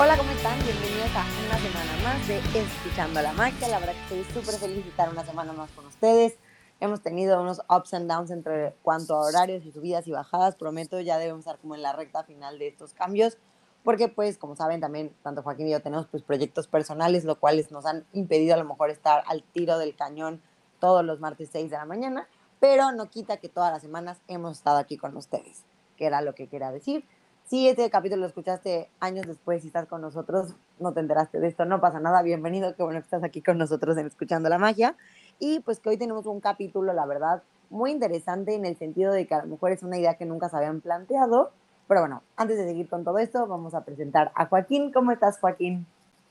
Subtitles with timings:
[0.00, 0.56] Hola, ¿cómo están?
[0.62, 3.66] Bienvenidos a una semana más de Escuchando la Magia.
[3.66, 6.36] La verdad que estoy súper feliz de estar una semana más con ustedes.
[6.78, 10.54] Hemos tenido unos ups and downs entre cuanto a horarios y subidas y bajadas.
[10.54, 13.38] Prometo ya debemos estar como en la recta final de estos cambios.
[13.82, 17.66] Porque pues, como saben, también tanto Joaquín y yo tenemos pues proyectos personales, lo cual
[17.72, 20.40] nos han impedido a lo mejor estar al tiro del cañón
[20.78, 22.28] todos los martes 6 de la mañana.
[22.60, 25.64] Pero no quita que todas las semanas hemos estado aquí con ustedes,
[25.96, 27.04] que era lo que quería decir.
[27.48, 31.48] Si este capítulo lo escuchaste años después y estás con nosotros, no te enteraste de
[31.48, 34.58] esto, no pasa nada, bienvenido, qué bueno que estás aquí con nosotros en Escuchando la
[34.58, 34.96] Magia.
[35.38, 39.26] Y pues que hoy tenemos un capítulo, la verdad, muy interesante en el sentido de
[39.26, 41.50] que a lo mejor es una idea que nunca se habían planteado.
[41.88, 44.92] Pero bueno, antes de seguir con todo esto, vamos a presentar a Joaquín.
[44.92, 45.86] ¿Cómo estás, Joaquín?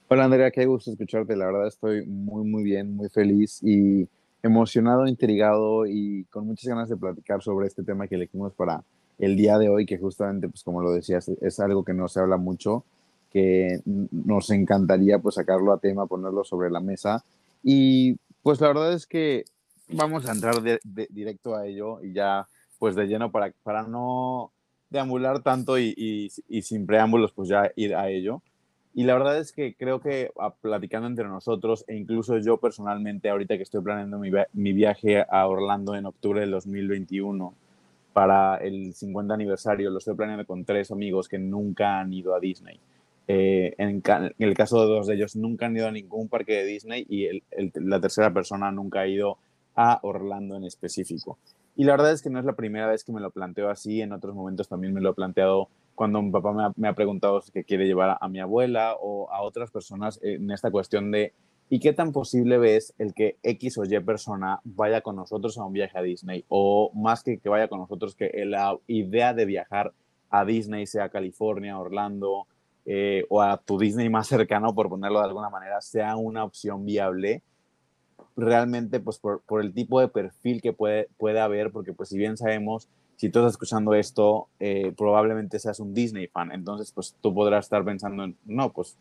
[0.09, 1.36] Hola, Andrea, qué gusto escucharte.
[1.36, 4.08] La verdad estoy muy, muy bien, muy feliz y
[4.44, 8.83] emocionado, intrigado y con muchas ganas de platicar sobre este tema que elegimos para
[9.20, 12.20] el día de hoy, que justamente, pues como lo decías, es algo que no se
[12.20, 12.84] habla mucho,
[13.32, 17.23] que nos encantaría pues sacarlo a tema, ponerlo sobre la mesa.
[17.64, 19.45] Y pues la verdad es que
[19.90, 20.56] vamos a entrar
[21.10, 22.48] directo a ello y ya
[22.80, 24.52] pues de lleno para, para no
[24.90, 28.42] deambular tanto y, y, sin preámbulos pues ya ir a ello.
[28.94, 33.58] Y la verdad es que creo que platicando entre nosotros e incluso yo personalmente ahorita
[33.58, 37.54] que estoy planeando mi, mi viaje a Orlando en octubre del 2021,
[38.18, 42.40] para el 50 aniversario, lo estoy planeando con tres amigos que nunca han ido a
[42.40, 42.80] Disney.
[43.28, 44.02] Eh, en,
[44.40, 47.44] el caso de dos de ellos, nunca han ido a ningún parque de Disney y
[47.76, 49.38] la tercera persona nunca ha ido
[49.76, 51.38] a Orlando en específico.
[51.76, 54.02] Y la verdad es que no es la primera vez que me lo planteo así,
[54.02, 57.52] en otros momentos también me lo he planteado cuando mi papá me ha, preguntado si
[57.66, 61.33] quiere llevar a mi abuela o a otras personas en esta cuestión de
[61.70, 65.66] ¿Y qué tan posible ves el que X o Y persona vaya con nosotros a
[65.66, 66.45] un viaje a Disney?
[66.48, 69.92] O más que que vaya con nosotros, que la idea de viajar
[70.30, 72.48] a Disney, sea California, Orlando,
[72.86, 76.86] eh, o a tu Disney más cercano, por ponerlo de alguna manera, sea una opción
[76.86, 77.42] viable,
[78.38, 82.17] realmente pues por, por el tipo de perfil que puede, puede haber, porque pues si
[82.17, 87.14] bien sabemos, si tú estás escuchando esto, eh, probablemente seas un Disney fan, entonces pues
[87.20, 88.95] tú podrás estar pensando en, no, pues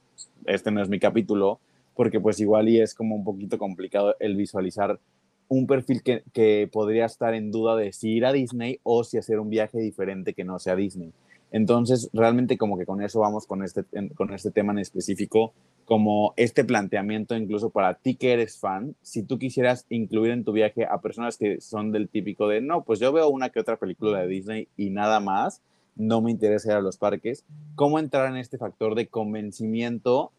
[0.47, 1.61] este no es mi capítulo,
[1.97, 5.01] porque pues igual y es como un poquito complicado el visualizar
[5.49, 9.17] un perfil que, que, podría estar en duda de si ir a Disney o si
[9.17, 11.13] hacer un viaje diferente que no sea Disney.
[11.53, 13.85] Entonces, realmente como que con eso vamos con este,
[14.15, 19.23] con este tema en específico, como este planteamiento incluso para ti que eres fan, si
[19.23, 22.99] tú quisieras incluir en tu viaje a personas que son del típico de, no, pues
[22.99, 25.63] yo veo una que otra película de Disney y nada más,
[25.95, 27.45] no me interesa ir a los parques,
[27.77, 30.33] ¿cómo entrar en este factor de convencimiento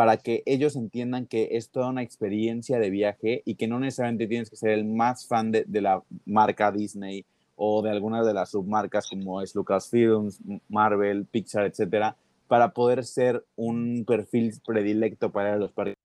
[0.00, 4.26] para que ellos entiendan que es toda una experiencia de viaje y que no necesariamente
[4.28, 8.52] tienes que ser el más fan de, la marca Disney o de algunas de las
[8.52, 10.40] submarcas como es Lucasfilms,
[10.70, 12.16] Marvel, Pixar, etcétera,
[12.48, 15.98] para poder ser un perfil predilecto para los parques.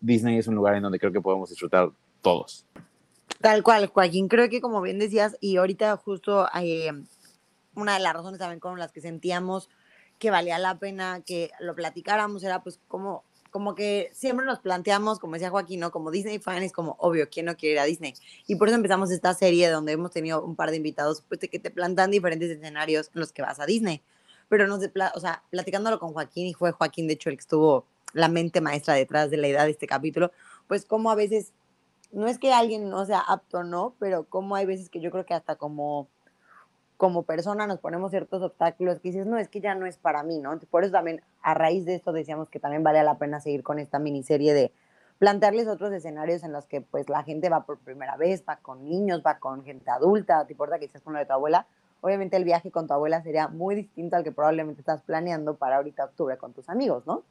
[0.00, 1.90] Disney es un lugar en donde creo que podemos disfrutar
[2.22, 2.66] todos.
[3.40, 4.26] Tal cual, Joaquín.
[4.26, 6.90] Creo que como bien decías, y ahorita justo eh,
[7.76, 9.70] una de las razones también con las que sentíamos
[10.18, 15.18] que valía la pena que lo platicáramos, era pues como, como que siempre nos planteamos,
[15.18, 15.90] como decía Joaquín, ¿no?
[15.90, 18.14] como Disney fans, como obvio, ¿quién no quiere ir a Disney?
[18.46, 21.58] Y por eso empezamos esta serie donde hemos tenido un par de invitados pues, que
[21.58, 24.02] te plantan diferentes escenarios en los que vas a Disney.
[24.48, 27.40] Pero no sé, o sea, platicándolo con Joaquín, y fue Joaquín, de hecho, el que
[27.40, 30.30] estuvo la mente maestra detrás de la idea de este capítulo,
[30.68, 31.52] pues como a veces,
[32.12, 33.94] no es que alguien no sea apto, ¿no?
[33.98, 36.08] Pero como hay veces que yo creo que hasta como
[36.96, 40.22] como persona nos ponemos ciertos obstáculos que dices, no, es que ya no es para
[40.22, 40.58] mí, ¿no?
[40.70, 43.78] Por eso también a raíz de esto decíamos que también vale la pena seguir con
[43.78, 44.72] esta miniserie de
[45.18, 48.84] plantearles otros escenarios en los que pues la gente va por primera vez, va con
[48.84, 51.66] niños, va con gente adulta, te importa que estés con lo de tu abuela.
[52.00, 55.76] Obviamente el viaje con tu abuela sería muy distinto al que probablemente estás planeando para
[55.76, 57.22] ahorita octubre con tus amigos, ¿no?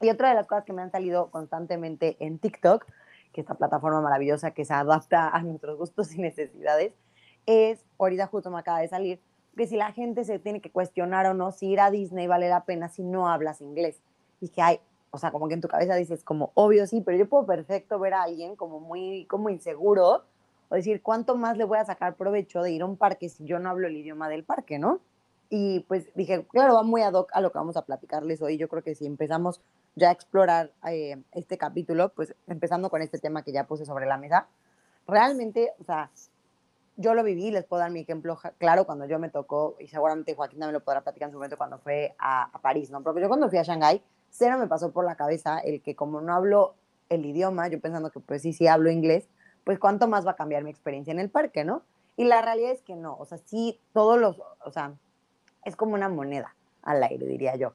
[0.00, 2.84] Y otra de las cosas que me han salido constantemente en TikTok,
[3.32, 6.92] que esta plataforma maravillosa que se adapta a nuestros gustos y necesidades,
[7.46, 9.20] es, ahorita justo me acaba de salir,
[9.56, 12.48] que si la gente se tiene que cuestionar o no si ir a Disney vale
[12.48, 14.02] la pena si no hablas inglés.
[14.40, 17.16] Y que hay, o sea, como que en tu cabeza dices como, obvio sí, pero
[17.16, 20.24] yo puedo perfecto ver a alguien como muy, como inseguro
[20.68, 23.44] o decir, ¿cuánto más le voy a sacar provecho de ir a un parque si
[23.44, 25.00] yo no hablo el idioma del parque, no?
[25.48, 28.56] Y pues dije, claro, va muy ad hoc a lo que vamos a platicarles hoy.
[28.58, 29.60] Yo creo que si empezamos
[29.94, 34.06] ya a explorar eh, este capítulo, pues empezando con este tema que ya puse sobre
[34.06, 34.48] la mesa,
[35.06, 36.10] realmente, o sea,
[36.96, 40.34] yo lo viví, les puedo dar mi ejemplo claro cuando yo me tocó, y seguramente
[40.34, 43.02] Joaquín también lo podrá platicar en su momento cuando fue a, París, ¿no?
[43.02, 46.20] Porque yo cuando fui a Shanghái, cero me pasó por la cabeza el que como
[46.20, 46.74] no hablo
[47.08, 49.28] el idioma, yo pensando que pues sí, sí hablo inglés,
[49.64, 51.82] pues cuánto más va a cambiar mi experiencia en el parque, ¿no?
[52.16, 54.94] Y la realidad es que no, o sea, sí, todos los, o sea,
[55.64, 57.74] es como una moneda al aire, diría yo.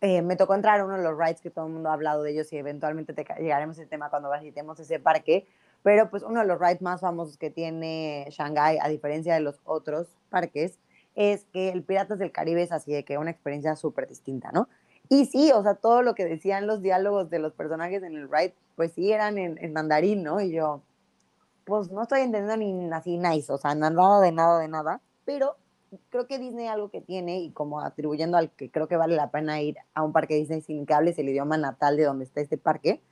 [0.00, 2.22] Eh, me tocó entrar a uno de los rides que todo el mundo ha hablado
[2.22, 5.46] de ellos y eventualmente te llegaremos ese tema cuando visitemos ese parque,
[5.84, 9.60] pero pues uno de los rides más famosos que tiene Shanghai, a diferencia de los
[9.64, 10.78] otros parques,
[11.14, 14.66] es que el Piratas del Caribe es así de que una experiencia súper distinta, ¿no?
[15.10, 18.30] Y sí, o sea, todo lo que decían los diálogos de los personajes en el
[18.30, 20.40] ride, pues sí eran en, mandarín, ¿no?
[20.40, 20.80] Y yo,
[21.66, 25.56] pues no estoy entendiendo ni así nice, o sea, nada de nada de nada, pero
[26.08, 29.30] creo que Disney algo que tiene y como atribuyendo al que creo que vale la
[29.30, 32.40] pena ir a un parque Disney sin que hables el idioma natal de donde está
[32.40, 33.02] este parque,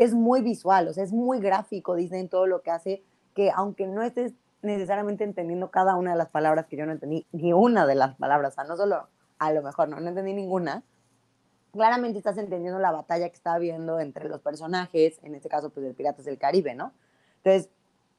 [0.00, 3.02] es muy visual, o sea, es muy gráfico Disney en todo lo que hace,
[3.34, 4.32] que aunque no estés
[4.62, 8.16] necesariamente entendiendo cada una de las palabras que yo no entendí, ni una de las
[8.16, 9.08] palabras, o sea, no solo
[9.38, 10.82] a lo mejor no, no entendí ninguna,
[11.70, 15.84] claramente estás entendiendo la batalla que está habiendo entre los personajes, en este caso, pues,
[15.84, 16.94] de Piratas del Caribe, ¿no?
[17.44, 17.70] Entonces,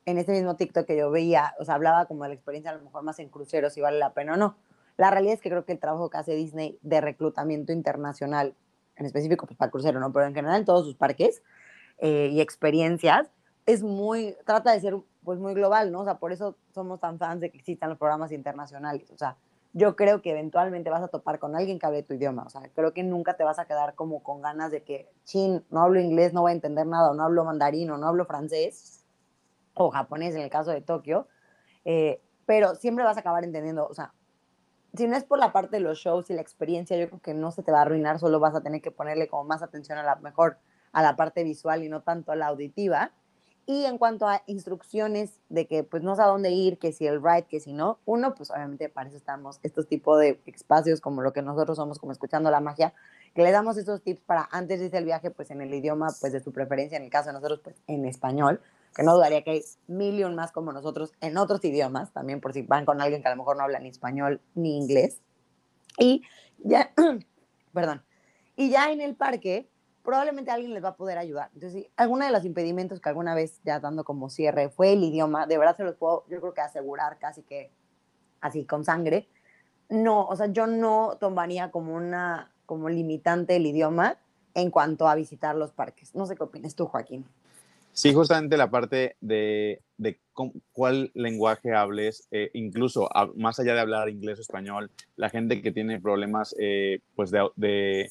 [0.06, 2.76] en este mismo TikTok que yo veía, o sea, hablaba como de la experiencia a
[2.76, 4.56] lo mejor más en cruceros, si vale la pena o no.
[4.98, 8.54] La realidad es que creo que el trabajo que hace Disney de reclutamiento internacional,
[8.98, 10.14] en específico pues, para el crucero, ¿no?
[10.14, 11.42] Pero en general en todos sus parques
[12.02, 13.32] eh, y experiencias,
[13.66, 16.02] es muy, trata de ser pues muy global, ¿no?
[16.02, 19.10] O sea, por eso somos tan fans de que existan los programas internacionales.
[19.12, 19.38] O sea,
[19.74, 22.44] yo creo que eventualmente vas a topar con alguien que hable tu idioma.
[22.44, 25.64] O sea, creo que nunca te vas a quedar como con ganas de que, chin,
[25.70, 28.26] no hablo inglés, no voy a entender nada, o no hablo mandarín, o no hablo
[28.26, 29.06] francés
[29.74, 31.28] o japonés en el caso de Tokio,
[31.86, 34.14] eh, pero siempre vas a acabar entendiendo, o sea,
[34.94, 37.34] si no es por la parte de los shows y la experiencia, yo creo que
[37.34, 39.98] no se te va a arruinar, solo vas a tener que ponerle como más atención
[39.98, 40.58] a la mejor
[40.92, 43.12] a la parte visual y no tanto a la auditiva.
[43.68, 47.06] Y en cuanto a instrucciones de que pues no sé a dónde ir, que si
[47.06, 51.00] el ride, que si no, uno, pues obviamente para eso estamos, estos tipos de espacios
[51.00, 52.94] como lo que nosotros somos, como escuchando la magia,
[53.36, 56.08] que le damos esos tips para antes de irse el viaje, pues en el idioma
[56.20, 58.60] pues de su preferencia, en el caso de nosotros, pues en español,
[58.96, 62.64] que no dudaría que hay mil más como nosotros en otros idiomas, también por si
[62.64, 65.22] van con alguien que a lo mejor no habla ni español ni inglés.
[65.98, 66.24] Y
[66.60, 66.92] ya,
[67.74, 68.04] perdón,
[68.56, 69.70] y ya en el parque
[70.04, 71.50] probablemente alguien les va a poder ayudar.
[71.54, 75.04] Entonces, si alguno de los impedimentos que alguna vez ya dando como cierre fue el
[75.04, 77.72] idioma, de verdad se los puedo, yo creo que asegurar casi que
[78.40, 79.28] así con sangre.
[79.90, 84.18] No, o sea, yo no tomaría como una, como limitante el idioma
[84.54, 86.16] en cuanto a visitar los parques.
[86.16, 87.26] No sé qué opinas tú, Joaquín.
[87.94, 90.18] Sí, justamente la parte de, de
[90.72, 95.72] cuál lenguaje hables, eh, incluso más allá de hablar inglés o español, la gente que
[95.72, 98.10] tiene problemas eh, pues de,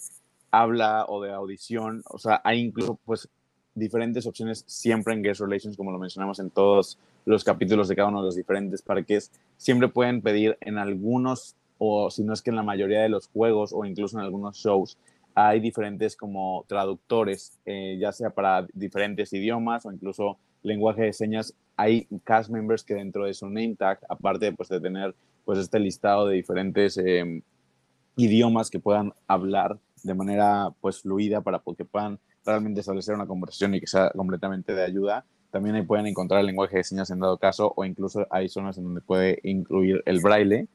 [0.50, 3.29] habla o de audición, o sea, hay incluso pues
[3.75, 8.08] diferentes opciones siempre en Guest Relations, como lo mencionamos en todos los capítulos de cada
[8.08, 12.50] uno de los diferentes parques, siempre pueden pedir en algunos, o si no es que
[12.50, 14.99] en la mayoría de los juegos o incluso en algunos shows,
[15.35, 21.55] hay diferentes como traductores, eh, ya sea para diferentes idiomas o incluso lenguaje de señas.
[21.76, 25.14] Hay cast members que dentro de su name tag, aparte pues, de tener
[25.44, 27.43] pues, este listado de diferentes em,
[28.17, 33.75] idiomas que puedan hablar de manera pues, fluida para que puedan realmente establecer una conversación
[33.75, 35.25] y que sea completamente de ayuda.
[35.50, 38.78] También ahí pueden encontrar el lenguaje de señas en dado caso o incluso hay zonas
[38.78, 40.69] en donde puede incluir el braille.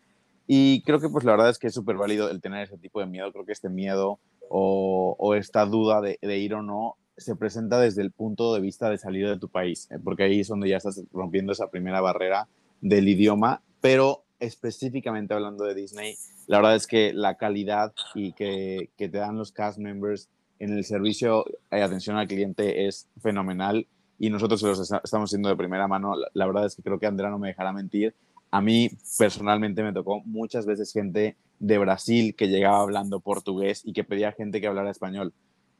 [0.47, 2.99] Y creo que pues la verdad es que es súper válido el tener ese tipo
[2.99, 3.31] de miedo.
[3.31, 8.11] Creo que este miedo o, esta duda de, ir o no se presenta desde el
[8.11, 11.01] punto de vista de salir de tu país, eh, porque ahí es donde ya estás
[11.13, 12.47] rompiendo esa primera barrera
[12.81, 16.15] del idioma, pero específicamente hablando de Disney,
[16.47, 20.73] la verdad es que la calidad y que, que te dan los cast members en
[20.73, 23.87] el servicio de atención al cliente es fenomenal
[24.17, 26.15] y nosotros los estamos haciendo de primera mano.
[26.15, 28.15] La, la verdad es que creo que Andrea no me dejará mentir.
[28.51, 33.93] A mí personalmente me tocó muchas veces gente de Brasil que llegaba hablando portugués y
[33.93, 35.33] que pedía gente que hablara español.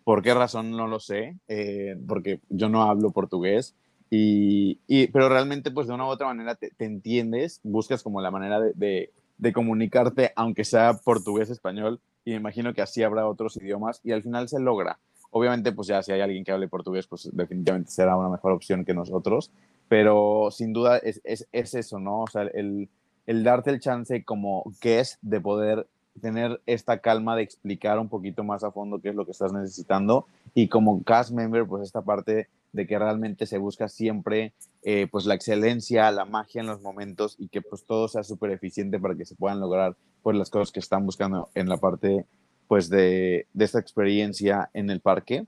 [0.04, 0.72] ¿Por qué razón?
[0.72, 3.76] No lo sé, eh, porque yo no hablo portugués,
[4.10, 8.60] y, pero realmente pues de una u otra manera te, entiendes, buscas como la manera
[8.60, 9.12] de,
[9.54, 14.24] comunicarte, aunque sea portugués, español, y me imagino que así habrá otros idiomas, y al
[14.24, 15.00] final se logra.
[15.32, 18.86] Obviamente pues ya si hay alguien que hable portugués, pues definitivamente será una mejor opción
[18.86, 19.52] que nosotros,
[19.90, 22.22] pero sin duda es, es, es eso, ¿no?
[22.22, 22.90] O sea, el,
[23.28, 25.88] el darte el chance como es de poder
[26.22, 29.52] tener esta calma de explicar un poquito más a fondo qué es lo que estás
[29.52, 34.53] necesitando y como cast member pues esta parte de que realmente se busca siempre
[34.84, 38.51] eh, pues la excelencia, la magia en los momentos y que pues todo sea súper
[38.51, 42.25] eficiente para que se puedan lograr pues las cosas que están buscando en la parte
[42.67, 45.48] pues de, de esta experiencia en el parque.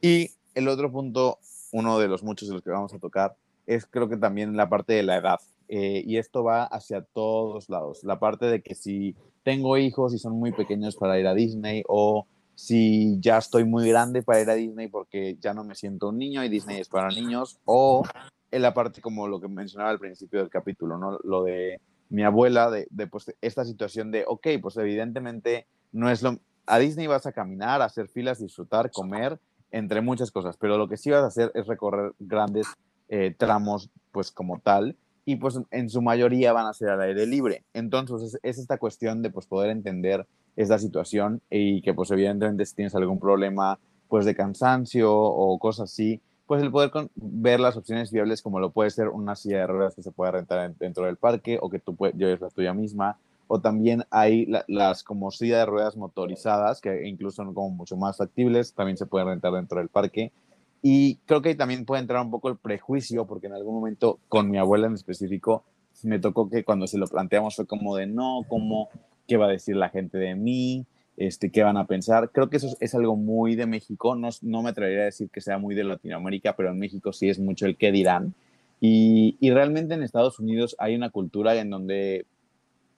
[0.00, 1.38] Y el otro punto,
[1.72, 4.68] uno de los muchos de los que vamos a tocar, es creo que también la
[4.68, 5.38] parte de la edad.
[5.68, 8.02] Eh, y esto va hacia todos lados.
[8.02, 9.14] La parte de que si
[9.44, 13.88] tengo hijos y son muy pequeños para ir a Disney o si ya estoy muy
[13.88, 16.88] grande para ir a Disney porque ya no me siento un niño y Disney es
[16.88, 18.04] para niños o
[18.50, 21.18] en la parte como lo que mencionaba al principio del capítulo, ¿no?
[21.24, 21.80] Lo de
[22.10, 26.38] mi abuela, de, de pues, esta situación de, ok, pues evidentemente no es lo...
[26.66, 29.38] A Disney vas a caminar, a hacer filas, disfrutar, comer,
[29.70, 32.68] entre muchas cosas, pero lo que sí vas a hacer es recorrer grandes
[33.08, 37.26] eh, tramos, pues como tal, y pues en su mayoría van a ser al aire
[37.26, 37.64] libre.
[37.74, 42.74] Entonces es, esta cuestión de pues poder entender esta situación y que pues evidentemente si
[42.74, 48.12] tienes algún problema pues de cansancio o cosas así, pues el poder ver las opciones
[48.12, 51.16] viables como lo puede ser una silla de ruedas que se pueda rentar dentro del
[51.16, 53.18] parque o que tú lleves la tuya misma.
[53.46, 58.16] O también hay las como silla de ruedas motorizadas que incluso son como mucho más
[58.16, 60.32] factibles, también se pueden rentar dentro del parque.
[60.82, 64.50] Y creo que también puede entrar un poco el prejuicio, porque en algún momento con
[64.50, 65.64] mi abuela en específico,
[66.02, 68.88] me tocó que cuando se lo planteamos fue como de no, como,
[69.26, 70.86] ¿qué va a decir la gente de mí?
[71.16, 72.30] Este, ¿Qué van a pensar?
[72.30, 75.40] Creo que eso es, algo muy de México, no, no me atrevería a decir que
[75.40, 78.34] sea muy de Latinoamérica, pero en México sí es mucho el qué dirán.
[78.80, 82.26] Y, y realmente en Estados Unidos hay una cultura en donde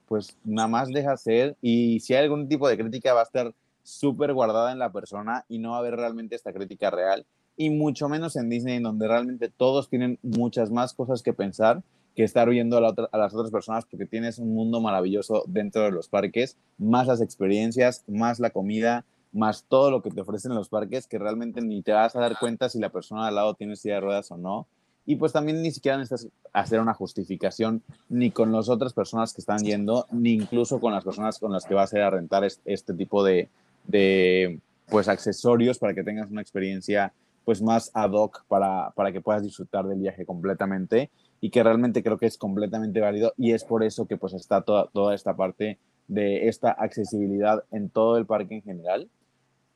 [0.07, 3.53] pues nada más deja ser y si hay algún tipo de crítica va a estar
[3.83, 7.25] súper guardada en la persona y no va a haber realmente esta crítica real
[7.57, 11.81] y mucho menos en Disney, donde realmente todos tienen muchas más cosas que pensar
[12.17, 16.09] que estar oyendo a, las otras personas, porque tienes un mundo maravilloso dentro de los
[16.09, 21.05] parques, más las experiencias, más la comida, más todo lo que te ofrecen los parques,
[21.05, 23.95] que realmente ni te vas a dar cuenta si la persona al lado tiene silla
[23.95, 24.65] de ruedas o no.
[25.05, 29.41] Y pues también ni siquiera necesitas hacer una justificación ni con las otras personas que
[29.41, 32.43] están yendo, ni incluso con las personas con las que vas a ir a rentar
[32.43, 33.47] este, este tipo de,
[33.85, 34.59] de
[34.89, 37.13] pues accesorios para que tengas una experiencia
[37.45, 42.03] pues más ad hoc para, para que puedas disfrutar del viaje completamente y que realmente
[42.03, 45.35] creo que es completamente válido y es por eso que pues está toda, toda esta
[45.35, 45.77] parte
[46.07, 49.09] de esta accesibilidad en todo el parque en general.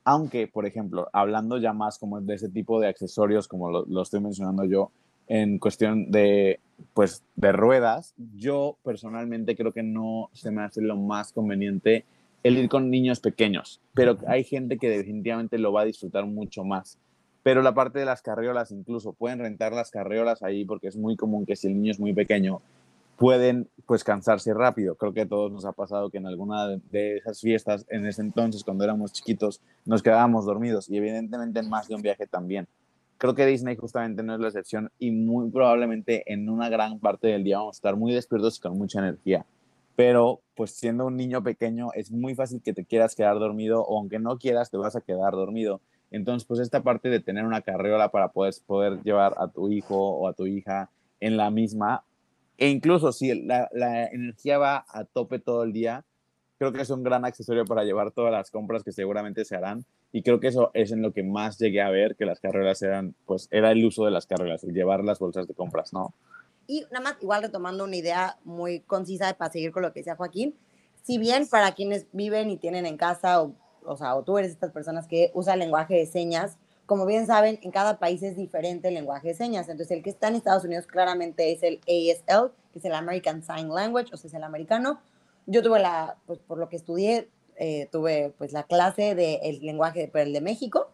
[0.03, 4.01] Aunque, por ejemplo, hablando ya más como de ese tipo de accesorios, como lo, lo
[4.01, 4.91] estoy mencionando yo,
[5.27, 6.59] en cuestión de,
[6.93, 12.05] pues, de ruedas, yo personalmente creo que no se me hace lo más conveniente
[12.43, 16.63] el ir con niños pequeños, pero hay gente que definitivamente lo va a disfrutar mucho
[16.63, 16.97] más
[17.43, 21.15] pero la parte de las carriolas incluso pueden rentar las carriolas ahí porque es muy
[21.15, 22.61] común que si el niño es muy pequeño
[23.21, 24.95] pueden pues cansarse rápido.
[24.95, 28.23] Creo que a todos nos ha pasado que en alguna de esas fiestas en ese
[28.23, 32.67] entonces cuando éramos chiquitos nos quedábamos dormidos y evidentemente en más de un viaje también.
[33.19, 37.27] Creo que Disney justamente no es la excepción y muy probablemente en una gran parte
[37.27, 39.45] del día vamos a estar muy despiertos y con mucha energía.
[39.95, 43.99] Pero pues siendo un niño pequeño es muy fácil que te quieras quedar dormido o
[43.99, 45.79] aunque no quieras te vas a quedar dormido
[46.11, 49.95] entonces, pues esta parte de tener una carriola para poder, poder llevar a tu hijo
[49.95, 50.89] o a tu hija
[51.21, 52.03] en la misma,
[52.57, 56.03] e incluso si la, la, energía va a tope todo el día,
[56.57, 59.85] creo que es un gran accesorio para llevar todas las compras que seguramente se harán.
[60.11, 62.81] Y creo que eso es en lo que más llegué a ver que las carreras
[62.81, 66.13] eran, pues era el uso de las carreras, el llevar las bolsas de compras, ¿no?
[66.67, 70.15] Y nada más, igual retomando una idea muy concisa para seguir con lo que decía
[70.15, 70.55] Joaquín,
[71.03, 74.51] si bien para quienes viven y tienen en casa o o sea, o tú eres
[74.51, 78.89] estas personas que usa lenguaje de señas, como bien saben, en cada país es diferente
[78.89, 79.69] el lenguaje de señas.
[79.69, 83.43] Entonces, el que está en Estados Unidos claramente es el ASL, que es el American
[83.43, 84.99] Sign Language, o sea, es el americano.
[85.45, 89.59] Yo tuve la, pues por lo que estudié, eh, tuve pues la clase del de
[89.61, 90.91] lenguaje, pero el de México,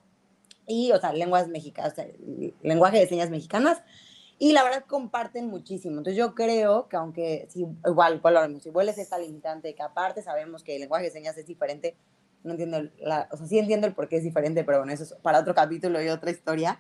[0.67, 2.08] y, o sea, lenguas mexicanas, o sea,
[2.62, 3.82] lenguaje de señas mexicanas,
[4.38, 5.98] y la verdad comparten muchísimo.
[5.98, 10.63] Entonces yo creo que aunque si, igual, igual si vuelves esta limitante, que aparte sabemos
[10.63, 11.96] que el lenguaje de señas es diferente
[12.44, 15.03] no entiendo, la, o sea, sí entiendo el por qué es diferente, pero bueno, eso
[15.03, 16.79] es para otro capítulo y otra historia.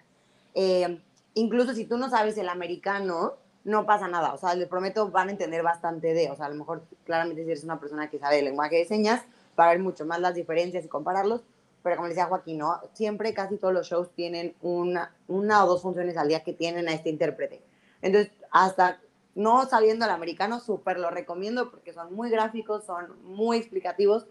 [0.53, 1.01] Eh,
[1.33, 5.27] incluso si tú no sabes el americano, no pasa nada, o sea, les prometo, van
[5.27, 8.17] a entender bastante de, o sea, a lo mejor claramente si eres una persona que
[8.17, 9.23] sabe el lenguaje de señas,
[9.55, 11.41] para ver mucho más las diferencias y compararlos,
[11.83, 12.79] pero como decía Joaquín, ¿no?
[12.93, 16.87] siempre casi todos los shows tienen una, una o dos funciones al día que tienen
[16.87, 17.61] a este intérprete.
[18.01, 18.99] Entonces, hasta
[19.35, 24.27] no sabiendo el americano, súper lo recomiendo porque son muy gráficos, son muy explicativos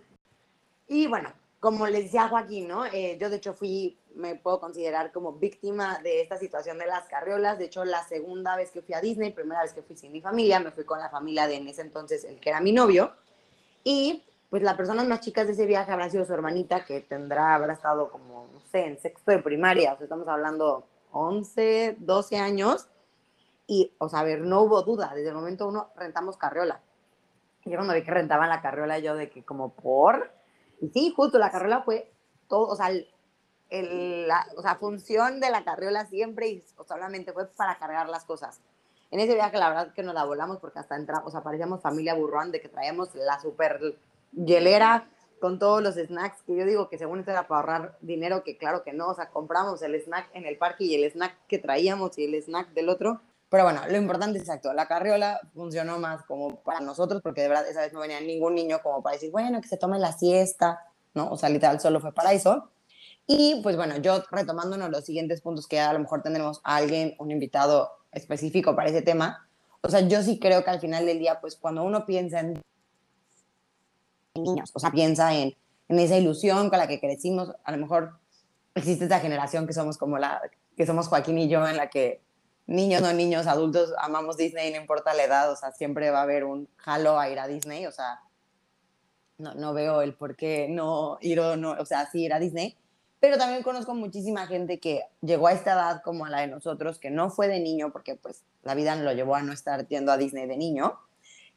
[0.89, 2.87] y bueno, como les decía Joaquín, ¿no?
[2.87, 7.09] Eh, yo de hecho fui, me puedo considerar como víctima de esta situación de las
[7.09, 7.59] carriolas.
[7.59, 10.21] De hecho, la segunda vez que fui a Disney, primera vez que fui sin mi
[10.21, 13.13] familia, me fui con la familia de en ese entonces, el que era mi novio.
[13.83, 17.55] Y pues las personas más chicas de ese viaje habrá sido su hermanita, que tendrá,
[17.55, 22.37] habrá estado como, no sé, en sexto de primaria, o sea, estamos hablando 11, 12
[22.39, 22.87] años.
[23.67, 26.81] Y, o sea, a ver, no hubo duda, desde el momento uno rentamos carriola.
[27.65, 30.36] Yo cuando vi que rentaban la carriola, yo de que como por...
[30.81, 32.11] Y sí, justo la carriola fue
[32.49, 32.91] todo, o sea,
[33.71, 38.25] el, la o sea, función de la carriola siempre y solamente fue para cargar las
[38.25, 38.61] cosas.
[39.11, 41.81] En ese viaje la verdad que nos la volamos porque hasta entramos, o sea, parecíamos
[41.81, 43.97] familia burrón de que traíamos la super
[44.33, 45.09] hielera
[45.41, 48.57] con todos los snacks, que yo digo que según esto era para ahorrar dinero, que
[48.57, 51.59] claro que no, o sea, compramos el snack en el parque y el snack que
[51.59, 53.21] traíamos y el snack del otro.
[53.49, 57.49] Pero bueno, lo importante es exacto, la carriola funcionó más como para nosotros, porque de
[57.49, 60.13] verdad esa vez no venía ningún niño como para decir, bueno, que se tome la
[60.13, 60.81] siesta,
[61.15, 61.31] ¿no?
[61.31, 62.71] O sea, literal solo fue para eso.
[63.27, 67.15] Y pues bueno, yo retomándonos los siguientes puntos que a lo mejor tendremos a alguien,
[67.19, 69.47] un invitado específico para ese tema,
[69.87, 72.61] o sea, yo sí creo que al final del día, pues cuando uno piensa en
[74.35, 75.55] niños, o sea, piensa en,
[75.89, 78.19] en esa ilusión con la que crecimos, a lo mejor
[78.75, 80.43] existe esa generación que somos como la,
[80.77, 82.21] que somos Joaquín y yo, en la que
[82.67, 86.23] niños, no niños, adultos, amamos Disney, no importa la edad, o sea, siempre va a
[86.23, 88.21] haber un jalo a ir a Disney, o sea,
[89.39, 92.39] no, no veo el por qué no ir o no, o sea, sí ir a
[92.39, 92.77] Disney,
[93.21, 96.99] pero también conozco muchísima gente que llegó a esta edad como a la de nosotros,
[96.99, 100.13] que no fue de niño, porque pues la vida lo llevó a no estar yendo
[100.13, 100.99] a Disney de niño,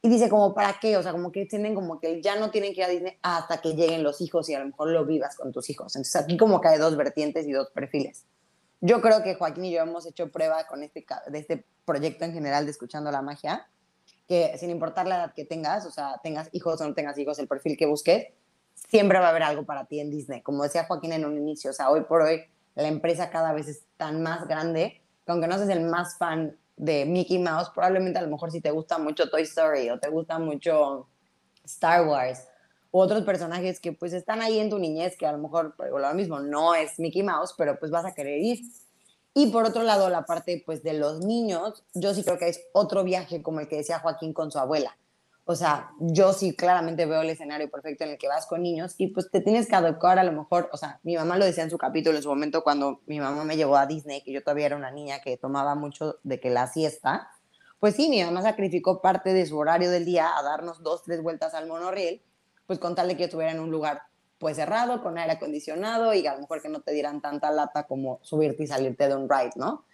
[0.02, 0.96] y dice como, ¿para qué?
[0.96, 3.60] O sea, como que tienen como que ya no tienen que ir a Disney hasta
[3.60, 5.94] que lleguen los hijos y a lo mejor lo vivas con tus hijos.
[5.94, 8.24] Entonces aquí como que hay dos vertientes y dos perfiles.
[8.80, 12.32] Yo creo que Joaquín y yo hemos hecho prueba con este, de este proyecto en
[12.32, 13.68] general de Escuchando la Magia,
[14.26, 17.38] que sin importar la edad que tengas, o sea, tengas hijos o no tengas hijos,
[17.38, 18.28] el perfil que busques,
[18.88, 20.40] siempre va a haber algo para ti en Disney.
[20.40, 22.44] Como decía Joaquín en un inicio, o sea, hoy por hoy
[22.74, 26.56] la empresa cada vez es tan más grande que aunque no seas el más fan
[26.76, 30.08] de Mickey Mouse, probablemente a lo mejor si te gusta mucho Toy Story o te
[30.08, 31.06] gusta mucho
[31.64, 32.46] Star Wars
[32.92, 36.14] u otros personajes que pues están ahí en tu niñez, que a lo mejor, lo
[36.14, 38.60] mismo, no es Mickey Mouse, pero pues vas a querer ir.
[39.32, 42.60] Y por otro lado, la parte pues de los niños, yo sí creo que es
[42.72, 44.96] otro viaje como el que decía Joaquín con su abuela.
[45.44, 48.94] O sea, yo sí claramente veo el escenario perfecto en el que vas con niños
[48.98, 51.64] y pues te tienes que adecuar a lo mejor, o sea, mi mamá lo decía
[51.64, 54.42] en su capítulo en su momento cuando mi mamá me llevó a Disney, que yo
[54.42, 57.30] todavía era una niña que tomaba mucho de que la siesta,
[57.80, 61.22] pues sí, mi mamá sacrificó parte de su horario del día a darnos dos, tres
[61.22, 62.22] vueltas al monorriel,
[62.70, 64.02] pues con tal de que estuviera en un lugar
[64.38, 67.88] pues cerrado, con aire acondicionado y a lo mejor que no te dieran tanta lata
[67.88, 69.84] como subirte y salirte de un ride, ¿no?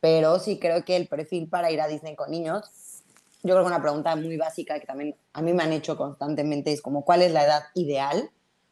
[0.00, 3.04] Pero sí creo que el perfil para ir a Disney con niños
[3.44, 6.72] yo creo que una pregunta muy básica que también a mí me han hecho constantemente
[6.72, 8.28] es como, ¿cuál es la edad ideal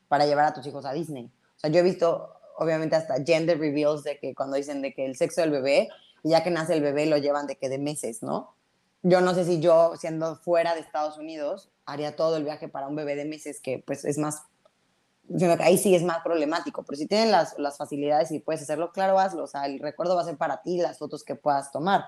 [0.08, 1.26] para llevar a tus hijos a Disney?
[1.26, 5.06] O sea, yo he visto, obviamente, hasta gender reveals de que cuando dicen de que
[5.06, 5.88] el sexo del bebé,
[6.24, 8.56] y ya que nace el bebé, lo llevan de que de meses, ¿no?
[9.02, 12.88] Yo no sé si yo, siendo fuera de Estados Unidos, haría todo el viaje para
[12.88, 14.42] un bebé de meses, que pues es más,
[15.60, 19.18] ahí sí es más problemático, pero si tienen las, las facilidades y puedes hacerlo, claro,
[19.18, 22.04] hazlo, o sea, el recuerdo va a ser para ti, las fotos que puedas tomar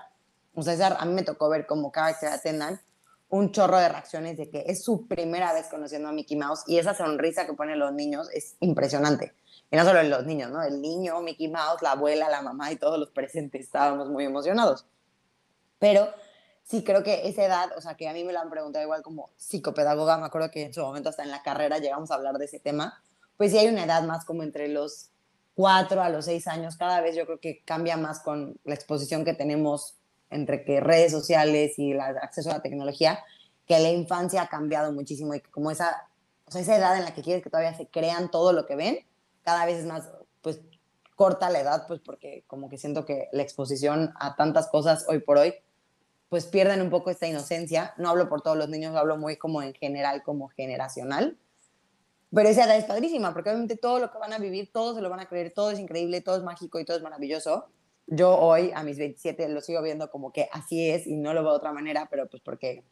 [0.55, 2.79] o sea, a mí me tocó ver como character attendant
[3.27, 6.77] un chorro de reacciones de que es su primera vez conociendo a Mickey Mouse y
[6.77, 9.33] esa sonrisa que ponen los niños es impresionante.
[9.71, 10.63] Y no solo los niños, ¿no?
[10.63, 14.85] El niño, Mickey Mouse, la abuela, la mamá y todos los presentes estábamos muy emocionados.
[15.79, 16.07] Pero
[16.65, 19.03] sí creo que esa edad, o sea, que a mí me lo han preguntado igual
[19.03, 22.37] como psicopedagoga, me acuerdo que en su momento hasta en la carrera llegamos a hablar
[22.37, 23.01] de ese tema,
[23.37, 25.09] pues sí hay una edad más como entre los
[25.53, 29.23] cuatro a los seis años, cada vez yo creo que cambia más con la exposición
[29.23, 29.95] que tenemos
[30.29, 33.23] entre que redes sociales y el acceso a la tecnología,
[33.67, 36.07] que la infancia ha cambiado muchísimo y que como esa,
[36.45, 38.75] o sea, esa edad en la que quieres que todavía se crean todo lo que
[38.75, 38.99] ven,
[39.43, 40.09] cada vez es más,
[40.41, 40.59] pues,
[41.15, 45.19] corta la edad, pues, porque como que siento que la exposición a tantas cosas hoy
[45.19, 45.53] por hoy,
[46.29, 47.93] pues pierden un poco esta inocencia.
[47.97, 51.37] No hablo por todos los niños, hablo muy como en general, como generacional.
[52.33, 55.01] Pero esa edad es padrísima, porque obviamente todo lo que van a vivir, todo se
[55.01, 57.69] lo van a creer, todo es increíble, todo es mágico y todo es maravilloso
[58.07, 61.41] yo hoy a mis 27 lo sigo viendo como que así es y no lo
[61.41, 62.83] veo de otra manera, pero pues porque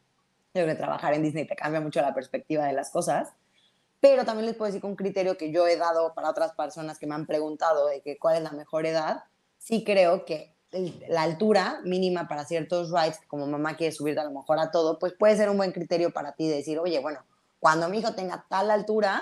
[0.53, 3.33] yo creo trabajar en Disney te cambia mucho la perspectiva de las cosas.
[3.99, 6.99] Pero también les puedo decir que un criterio que yo he dado para otras personas
[6.99, 9.23] que me han preguntado de que cuál es la mejor edad,
[9.57, 10.52] sí creo que
[11.07, 14.99] la altura mínima para ciertos rides, como mamá quiere subir a lo mejor a todo,
[14.99, 17.19] pues puede ser un buen criterio para ti de decir, oye, bueno,
[17.59, 19.21] cuando mi hijo tenga tal altura,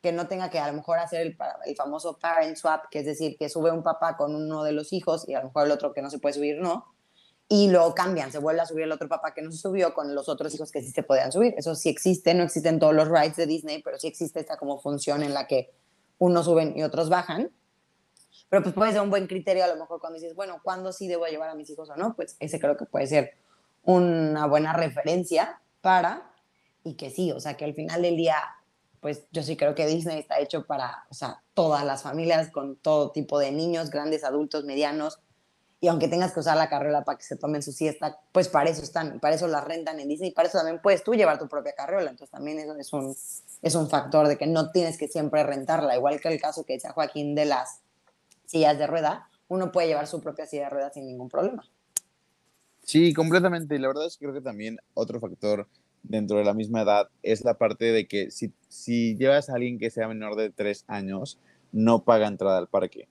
[0.00, 3.06] que no tenga que a lo mejor hacer el, el, famoso parent swap, que es
[3.06, 5.72] decir, que sube un papá con uno de los hijos y a lo mejor el
[5.72, 6.86] otro que no se puede subir no,
[7.48, 10.14] y lo cambian, se vuelve a subir el otro papá que no se subió con
[10.14, 11.54] los otros hijos que sí se podían subir.
[11.56, 14.80] Eso sí existe, no existen todos los rides de Disney, pero sí existe esta como
[14.80, 15.72] función en la que
[16.18, 17.50] unos suben y otros bajan.
[18.48, 21.08] Pero pues puede ser un buen criterio a lo mejor cuando dices, bueno, ¿cuándo sí
[21.08, 22.14] debo llevar a mis hijos o no?
[22.14, 23.34] Pues ese creo que puede ser
[23.82, 26.30] una buena referencia para,
[26.84, 28.36] y que sí, o sea, que al final del día
[29.06, 32.74] pues yo sí creo que Disney está hecho para, o sea, todas las familias con
[32.74, 35.20] todo tipo de niños, grandes, adultos, medianos.
[35.80, 38.68] Y aunque tengas que usar la carriola para que se tomen su siesta, pues para
[38.68, 41.46] eso están, para eso las rentan en Disney, para eso también puedes tú llevar tu
[41.46, 43.16] propia carriola, entonces también eso es un,
[43.62, 46.72] es un factor de que no tienes que siempre rentarla, igual que el caso que
[46.72, 47.82] decía Joaquín de las
[48.46, 51.64] sillas de rueda, uno puede llevar su propia silla de rueda sin ningún problema.
[52.82, 55.68] Sí, completamente, y la verdad es que creo que también otro factor
[56.02, 59.78] dentro de la misma edad es la parte de que si, si llevas a alguien
[59.78, 61.38] que sea menor de tres años,
[61.72, 63.08] no paga entrada al parque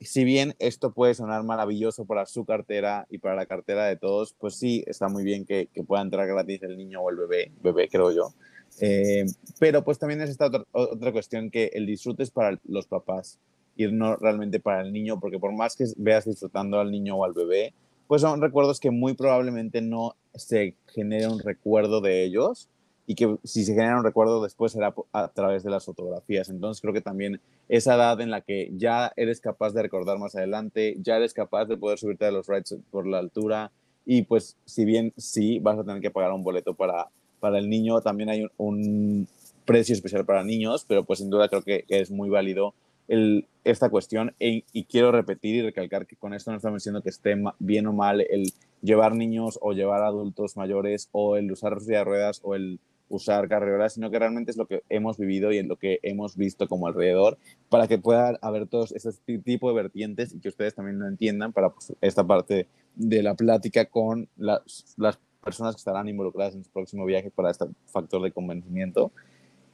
[0.00, 4.34] si bien esto puede sonar maravilloso para su cartera y para la cartera de todos,
[4.38, 7.88] pues sí, está muy bien que, pueda entrar gratis el niño o el bebé, bebé
[7.88, 8.32] creo yo.
[8.80, 9.24] Eh,
[9.58, 13.40] pero pues también es esta otra, otra, cuestión que el disfrute es para los papás
[13.78, 17.24] y no realmente para el niño, porque por más que veas disfrutando al niño o
[17.24, 17.72] al bebé,
[18.06, 22.68] pues son recuerdos que muy probablemente no se genere un recuerdo de ellos,
[23.06, 26.50] y que si se genera un recuerdo después será a través de las fotografías.
[26.50, 30.36] Entonces creo que también esa edad en la que ya eres capaz de recordar más
[30.36, 33.72] adelante, ya eres capaz de poder subirte a los rides por la altura
[34.04, 37.08] y pues si bien sí vas a tener que pagar un boleto para,
[37.40, 39.26] para el niño, también hay un,
[39.64, 42.74] precio especial para niños, pero pues sin duda creo que, es muy válido
[43.64, 47.36] esta cuestión y quiero repetir y recalcar que con esto no estamos diciendo que esté
[47.58, 52.40] bien o mal el llevar niños o llevar adultos mayores o el usar de ruedas
[52.44, 55.76] o el usar carreras, sino que realmente es lo que hemos vivido y en lo
[55.76, 60.40] que hemos visto como alrededor, para que pueda haber todos esos tipo de vertientes y
[60.40, 65.18] que ustedes también lo entiendan para pues, esta parte de la plática con las, las
[65.42, 69.12] personas que estarán involucradas en su próximo viaje para este factor de convencimiento.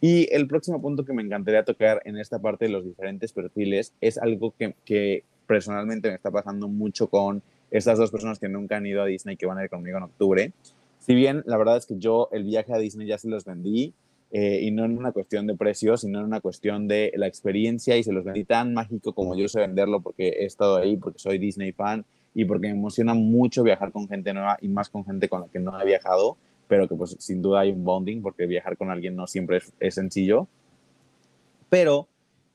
[0.00, 3.92] Y el próximo punto que me encantaría tocar en esta parte de los diferentes perfiles
[4.00, 8.76] es algo que, que personalmente me está pasando mucho con estas dos personas que nunca
[8.76, 10.52] han ido a Disney que van a ir conmigo en octubre.
[11.00, 13.94] Si bien la verdad es que yo el viaje a Disney ya se los vendí,
[14.36, 17.96] eh, y no en una cuestión de precio, sino en una cuestión de la experiencia
[17.96, 21.20] y se los vendí tan mágico como yo sé venderlo porque he estado ahí, porque
[21.20, 22.04] soy Disney fan
[22.34, 25.46] y porque me emociona mucho viajar con gente nueva y más con gente con la
[25.46, 26.36] que no he viajado,
[26.68, 29.94] pero que pues sin duda hay un bonding porque viajar con alguien no siempre es,
[29.94, 30.48] sencillo.
[31.68, 32.08] Pero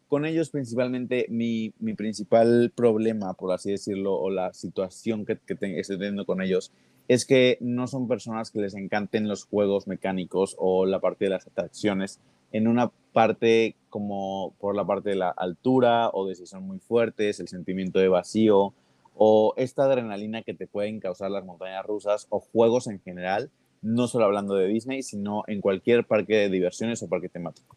[0.07, 5.57] con ellos principalmente mi, mi, principal problema, por así decirlo, o la situación que, que
[5.79, 6.71] estoy teniendo con ellos
[7.07, 11.31] es que no son personas que les encanten los juegos mecánicos o la parte de
[11.31, 12.19] las atracciones
[12.51, 16.79] en una parte como por la parte de la altura o de si son muy
[16.79, 18.73] fuertes, el sentimiento de vacío
[19.15, 24.07] o esta adrenalina que te pueden causar las montañas rusas o juegos en general, no
[24.07, 27.75] solo hablando de Disney, sino en cualquier parque de diversiones o parque temático.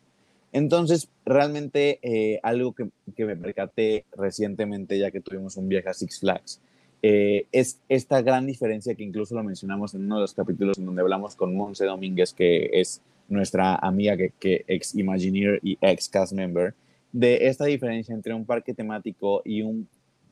[0.52, 5.94] Entonces, realmente eh, algo que, que me percaté recientemente, ya que tuvimos un viaje a
[5.94, 6.60] Six Flags,
[7.04, 10.86] eh, es esta gran diferencia que incluso lo mencionamos en uno de los capítulos en
[10.86, 16.08] donde hablamos con Monse Domínguez, que es nuestra amiga que, que ex Imagineer y ex
[16.08, 16.74] cast member,
[17.10, 19.88] de esta diferencia entre un parque temático y un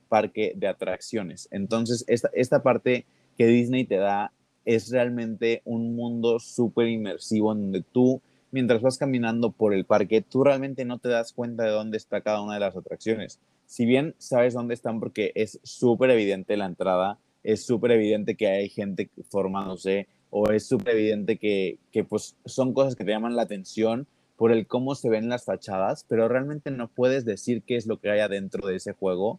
[0.08, 1.48] parque de atracciones.
[1.50, 3.04] Entonces, esta, esta parte
[3.36, 4.32] que Disney te da
[4.64, 8.20] es realmente un mundo súper inmersivo en donde tú,
[8.50, 12.20] mientras vas caminando por el parque, tú realmente no te das cuenta de dónde está
[12.20, 13.40] cada una de las atracciones.
[13.66, 18.48] Si bien sabes dónde están porque es súper evidente la entrada, es súper evidente que
[18.48, 23.36] hay gente formándose o es súper evidente que, que pues son cosas que te llaman
[23.36, 27.76] la atención por el cómo se ven las fachadas, pero realmente no puedes decir qué
[27.76, 29.38] es lo que hay adentro de ese juego,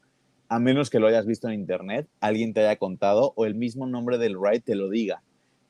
[0.52, 3.88] a menos que lo hayas visto en internet, alguien te haya contado o el mismo
[3.88, 5.24] nombre del ride te lo diga.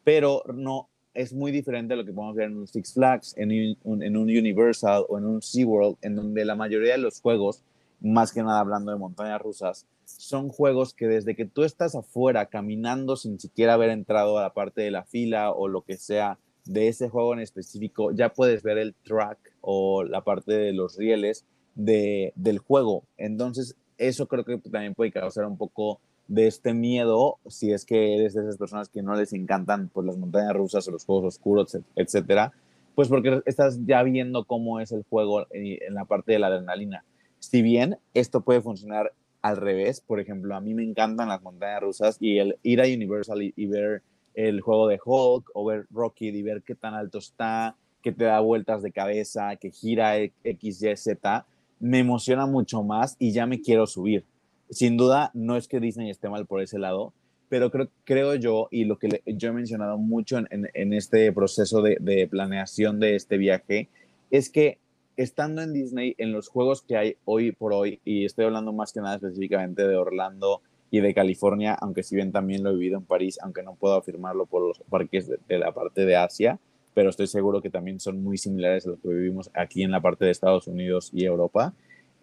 [0.03, 3.77] Pero no, es muy diferente a lo que podemos ver en un Six Flags, en
[3.83, 7.63] un, Universal o en un SeaWorld, en donde la mayoría de los juegos
[7.99, 12.47] más que nada hablando de montañas rusas, son juegos que desde que tú estás afuera
[12.47, 16.39] caminando sin siquiera haber entrado a la parte de la fila o lo que sea
[16.65, 20.97] de ese juego en específico, ya puedes ver el track o la parte de los
[20.97, 23.03] rieles de, del juego.
[23.17, 28.15] Entonces, eso creo que también puede causar un poco de este miedo si es que
[28.15, 31.35] eres de esas personas que no les encantan pues, las montañas rusas o los juegos
[31.35, 32.53] oscuros, etcétera,
[32.95, 37.03] pues porque estás ya viendo cómo es el juego en la parte de la adrenalina.
[37.39, 41.81] Si bien esto puede funcionar al revés, por ejemplo, a mí me encantan las montañas
[41.81, 46.29] rusas y el ir a Universal y, ver el juego de Hulk o ver Rocky
[46.29, 50.81] y ver qué tan alto está, que te da vueltas de cabeza, que gira X,
[50.81, 51.45] Y, Z,
[51.81, 54.23] me emociona mucho más y ya me quiero subir.
[54.69, 57.13] Sin duda, no es que Disney esté mal por ese lado,
[57.49, 61.97] pero creo, creo yo, y lo que yo he mencionado mucho en, este proceso de,
[61.99, 63.89] de, planeación de este viaje,
[64.29, 64.77] es que
[65.17, 68.93] estando en Disney, en los juegos que hay hoy por hoy, y estoy hablando más
[68.93, 72.97] que nada específicamente de Orlando y de California, aunque si bien también lo he vivido
[72.97, 76.59] en París, aunque no puedo afirmarlo por los parques de, la parte de Asia,
[76.93, 80.01] pero estoy seguro que también son muy similares a lo que vivimos aquí en la
[80.01, 81.73] parte de Estados Unidos y Europa.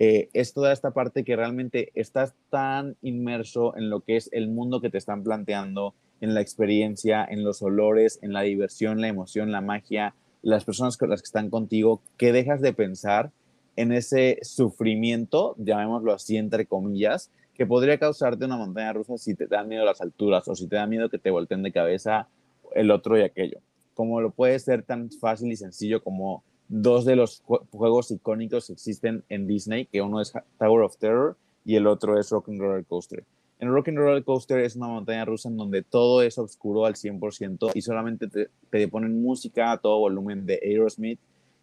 [0.00, 4.48] eh, es toda esta parte que realmente estás tan inmerso en lo que es el
[4.48, 9.08] mundo que te están planteando, en la experiencia, en los olores, en la diversión, la
[9.08, 13.30] emoción, la magia, las personas con las que están contigo, que dejas de pensar
[13.76, 19.46] en ese sufrimiento, llamémoslo así entre comillas, que podría causarte una montaña rusa si te
[19.46, 22.28] dan miedo las alturas o si te da miedo que te volteen de cabeza
[22.74, 23.60] el otro y aquello.
[23.98, 28.74] Como lo puede ser tan fácil y sencillo como dos de los juegos icónicos que
[28.74, 32.60] existen en Disney, que uno es Tower of Terror y el otro es Rock and
[32.60, 33.24] Roller Coaster.
[33.58, 36.94] En Rock and Roller Coaster es una montaña rusa en donde todo es oscuro al
[36.94, 41.18] 100% y solamente te, te ponen música a todo volumen de Aerosmith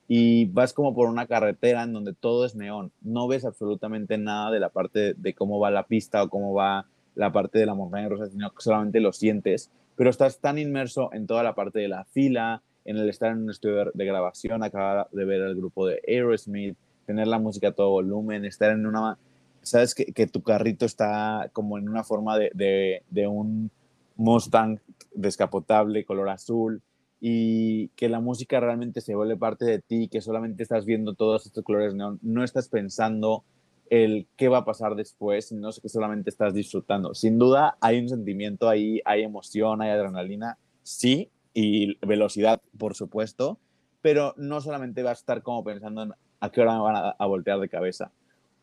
[0.10, 2.92] y vas como por una carretera en donde todo es neón.
[3.00, 6.86] No ves absolutamente nada de la parte de cómo va la pista o cómo va
[7.16, 9.72] la parte de la montaña rusa, sino que solamente lo sientes.
[9.96, 13.44] Pero estás tan inmerso en toda la parte de la fila, en el estar en
[13.44, 17.72] un estudio de grabación, acabar de ver el grupo de Aerosmith, tener la música a
[17.72, 19.18] todo volumen, estar en una...
[19.62, 23.72] Sabes que, que tu carrito está como en una forma de, de, de un
[24.16, 24.80] Mustang
[25.14, 26.82] descapotable, color azul,
[27.20, 31.46] y que la música realmente se vuelve parte de ti, que solamente estás viendo todos
[31.46, 33.44] estos colores neón, no estás pensando
[33.90, 37.14] el qué va a pasar después, sino que solamente estás disfrutando.
[37.14, 43.60] Sin duda hay un sentimiento ahí, hay emoción, hay adrenalina, sí, y velocidad, por supuesto,
[44.02, 47.10] pero no solamente vas a estar como pensando en a qué hora me van a,
[47.12, 48.12] a voltear de cabeza.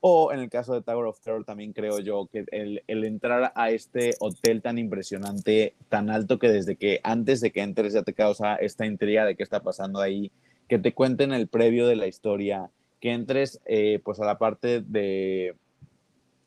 [0.05, 3.53] O en el caso de Tower of Terror también creo yo que el, el, entrar
[3.55, 8.03] a este hotel tan impresionante, tan alto que desde que antes de que entres ya
[8.03, 10.33] te causa esta intriga de qué está pasando ahí,
[10.69, 12.71] que te cuenten el previo de la historia,
[13.03, 15.57] que entres eh, pues a la parte de,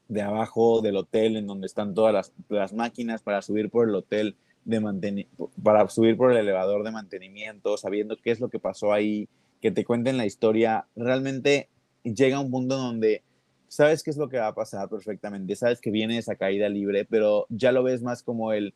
[0.07, 3.93] de abajo del hotel en donde están todas las, las máquinas para subir por el
[3.93, 5.27] hotel de
[5.61, 9.27] para subir por el elevador de mantenimiento, sabiendo qué es lo que pasó ahí,
[9.61, 11.67] que te cuenten la historia, realmente
[12.03, 13.21] llega un punto donde
[13.67, 17.03] sabes qué es lo que va a pasar perfectamente, sabes que viene esa caída libre,
[17.03, 18.73] pero ya lo ves más como el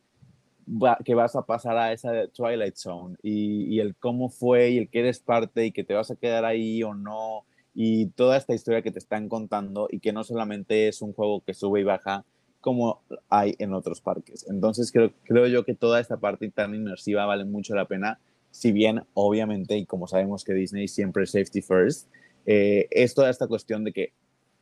[1.04, 4.90] que vas a pasar a esa Twilight Zone y, y, el cómo fue y el
[4.90, 8.54] que eres parte y que te vas a quedar ahí o no y toda esta
[8.54, 11.84] historia que te están contando y que no solamente es un juego que sube y
[11.84, 12.24] baja
[12.60, 14.46] como hay en otros parques.
[14.48, 18.72] Entonces creo, creo yo que toda esta parte tan inmersiva vale mucho la pena, si
[18.72, 22.08] bien obviamente y como sabemos que Disney siempre es safety first,
[22.46, 24.12] eh, es toda esta cuestión de que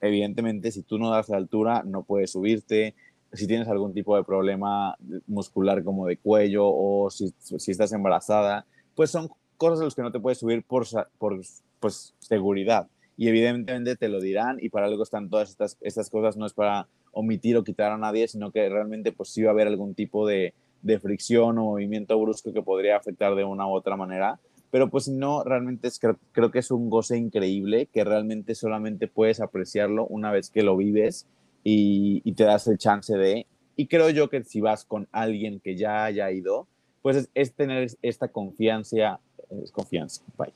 [0.01, 2.95] evidentemente si tú no das la altura no puedes subirte,
[3.33, 8.67] si tienes algún tipo de problema muscular como de cuello o si, si estás embarazada,
[8.95, 10.87] pues son cosas a las que no te puedes subir por,
[11.19, 11.41] por
[11.81, 12.89] pues, seguridad.
[13.19, 16.55] Y evidentemente te lo dirán y para algo están todas estas, estas cosas, no es
[16.55, 19.95] para omitir o quitar a nadie, sino que realmente pues sí va a haber algún
[19.95, 24.39] tipo de, de fricción o movimiento brusco que podría afectar de una u otra manera.
[24.71, 29.09] Pero pues no, realmente es, creo, creo, que es un goce increíble que realmente solamente
[29.09, 31.27] puedes apreciarlo una vez que lo vives
[31.65, 35.61] y, y, te das el chance de, y creo yo que si vas con alguien
[35.61, 36.69] que ya haya ido,
[37.03, 39.21] pues es, tener esta confianza,
[39.63, 40.53] es confianza, bye,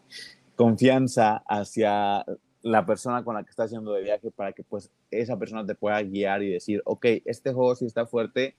[0.56, 2.24] confianza hacia
[2.62, 5.74] la persona con la que estás haciendo de viaje para que pues esa persona te
[5.74, 8.54] pueda guiar y decir, ok, este juego sí está fuerte,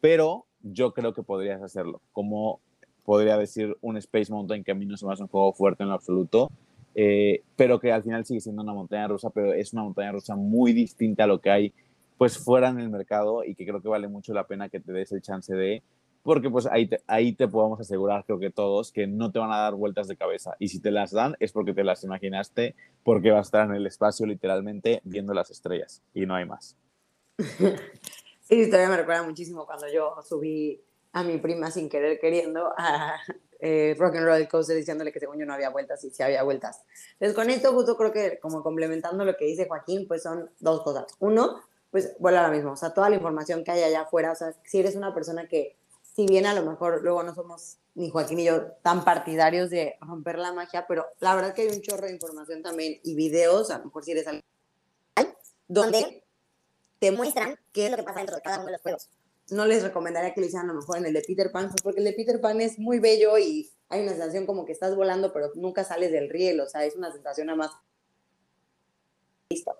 [0.00, 2.60] pero yo creo que podrías hacerlo, como
[3.04, 5.84] podría decir un Space Mountain que a mí no se me hace un juego fuerte
[5.84, 6.50] en lo absoluto,
[6.94, 10.34] eh, pero que al final sigue siendo una montaña rusa, pero es una montaña rusa
[10.34, 11.74] muy distinta a lo que hay
[12.18, 14.92] pues fuera en el mercado y que creo que vale mucho la pena que te
[14.92, 15.82] des el chance de,
[16.26, 19.52] porque pues ahí te, ahí te podemos asegurar, creo que todos, que no te van
[19.52, 20.56] a dar vueltas de cabeza.
[20.58, 23.76] Y si te las dan es porque te las imaginaste, porque vas a estar en
[23.76, 26.76] el espacio literalmente viendo las estrellas y no hay más.
[28.48, 33.16] Sí, todavía me recuerda muchísimo cuando yo subí a mi prima sin querer queriendo a
[33.58, 36.44] eh, Rock and Roll Coaster diciéndole que según yo no había vueltas y sí había
[36.44, 36.84] vueltas.
[37.14, 40.82] Entonces con esto justo creo que como complementando lo que dice Joaquín, pues son dos
[40.82, 41.06] cosas.
[41.18, 41.60] Uno,
[41.90, 44.36] pues vuelve a lo mismo, o sea, toda la información que hay allá afuera, o
[44.36, 45.76] sea, si eres una persona que,
[46.16, 49.96] si bien a lo mejor luego no somos ni Joaquín ni yo tan partidarios de
[50.00, 53.70] romper la magia, pero la verdad que hay un chorro de información también y videos,
[53.70, 54.44] a lo mejor si eres alguien,
[55.68, 56.24] donde
[56.98, 59.08] te muestran qué es lo que pasa dentro de cada uno de los juegos
[59.50, 61.82] no les recomendaría que lo hicieran a lo mejor en el de Peter Pan, pues,
[61.82, 64.96] porque el de Peter Pan es muy bello y hay una sensación como que estás
[64.96, 67.70] volando, pero nunca sales del riel, o sea, es una sensación nada más.
[69.50, 69.76] Listo.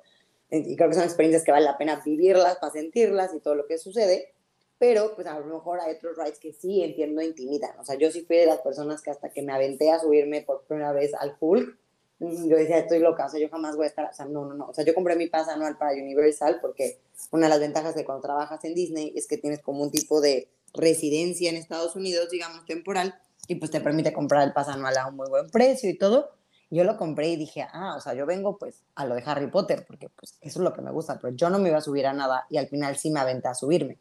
[0.51, 3.67] Y creo que son experiencias que vale la pena vivirlas para sentirlas y todo lo
[3.67, 4.33] que sucede,
[4.79, 7.79] pero pues a lo mejor hay otros rides que sí entiendo intimidan.
[7.79, 10.43] O sea, yo sí fui de las personas que hasta que me aventé a subirme
[10.43, 11.77] por primera vez al Hulk,
[12.19, 14.55] yo decía, estoy loca, o sea, yo jamás voy a estar, o sea, no, no,
[14.55, 16.99] no, o sea, yo compré mi pase anual para Universal porque
[17.31, 20.21] una de las ventajas de cuando trabajas en Disney es que tienes como un tipo
[20.23, 23.15] de residencia en Estados Unidos, digamos, temporal,
[23.49, 26.31] y pues te permite comprar el pase anual a un muy buen precio y todo.
[26.71, 29.49] Yo lo compré y dije, ah, o sea, yo vengo pues a lo de Harry
[29.49, 31.83] Potter, porque pues eso es lo que me gusta, pero yo no me iba a
[31.83, 33.99] subir a nada y al final sí me aventé a subirme.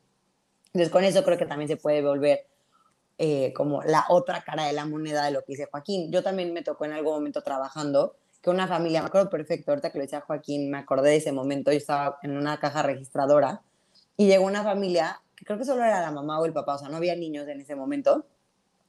[0.76, 2.48] Entonces con eso creo que también se puede volver
[3.18, 6.12] eh, como la otra cara de la moneda de lo que dice Joaquín.
[6.12, 9.90] Yo también me tocó en algún momento trabajando que una familia, me acuerdo perfecto, ahorita
[9.90, 13.62] que lo decía Joaquín, me acordé de ese momento, yo estaba en una caja registradora
[14.18, 16.78] y llegó una familia, que creo que solo era la mamá o el papá, o
[16.78, 18.26] sea, no había niños en ese momento,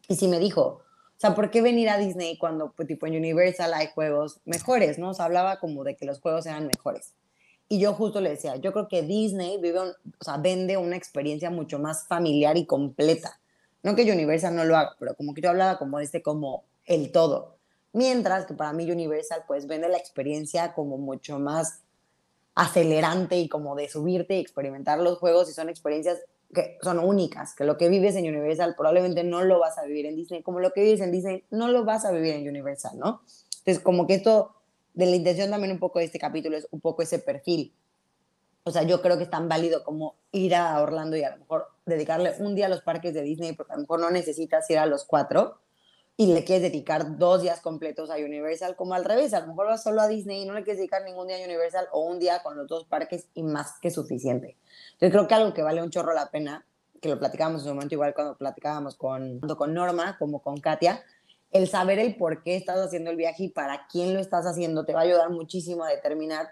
[0.08, 0.82] y sí me dijo, o
[1.18, 5.10] sea, ¿por qué venir a Disney cuando, pues, tipo, en Universal hay juegos mejores, ¿no?
[5.10, 7.14] O sea, hablaba como de que los juegos eran mejores.
[7.68, 11.50] Y yo justo le decía, yo creo que Disney vive o sea, vende una experiencia
[11.50, 13.40] mucho más familiar y completa.
[13.82, 17.12] No que Universal no lo haga, pero como que yo hablaba como este, como el
[17.12, 17.56] todo.
[17.92, 21.80] Mientras que para mí Universal, pues, vende la experiencia como mucho más
[22.54, 26.20] acelerante y como de subirte y experimentar los juegos y son experiencias
[26.54, 30.06] que son únicas, que lo que vives en Universal probablemente no lo vas a vivir
[30.06, 32.98] en Disney, como lo que vives en Disney no lo vas a vivir en Universal,
[32.98, 33.22] ¿no?
[33.58, 34.55] Entonces, como que esto,
[34.96, 37.72] de la intención también un poco de este capítulo es un poco ese perfil.
[38.64, 41.36] O sea, yo creo que es tan válido como ir a Orlando y a lo
[41.36, 44.68] mejor dedicarle un día a los parques de Disney, porque a lo mejor no necesitas
[44.70, 45.60] ir a los cuatro,
[46.16, 49.66] y le quieres dedicar dos días completos a Universal, como al revés, a lo mejor
[49.66, 52.18] vas solo a Disney y no le quieres dedicar ningún día a Universal o un
[52.18, 54.56] día con los dos parques y más que suficiente.
[54.98, 56.64] Yo creo que algo que vale un chorro la pena,
[57.02, 60.58] que lo platicábamos en un momento igual cuando platicábamos con, tanto con Norma como con
[60.58, 61.04] Katia,
[61.52, 64.84] el saber el por qué estás haciendo el viaje y para quién lo estás haciendo
[64.84, 66.50] te va a ayudar muchísimo a determinar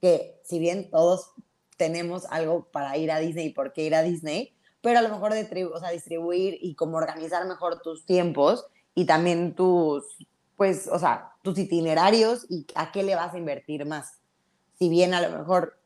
[0.00, 1.30] que si bien todos
[1.76, 5.08] tenemos algo para ir a Disney y por qué ir a Disney, pero a lo
[5.08, 10.04] mejor o sea, distribuir y como organizar mejor tus tiempos y también tus,
[10.56, 14.18] pues, o sea, tus itinerarios y a qué le vas a invertir más.
[14.78, 15.78] Si bien a lo mejor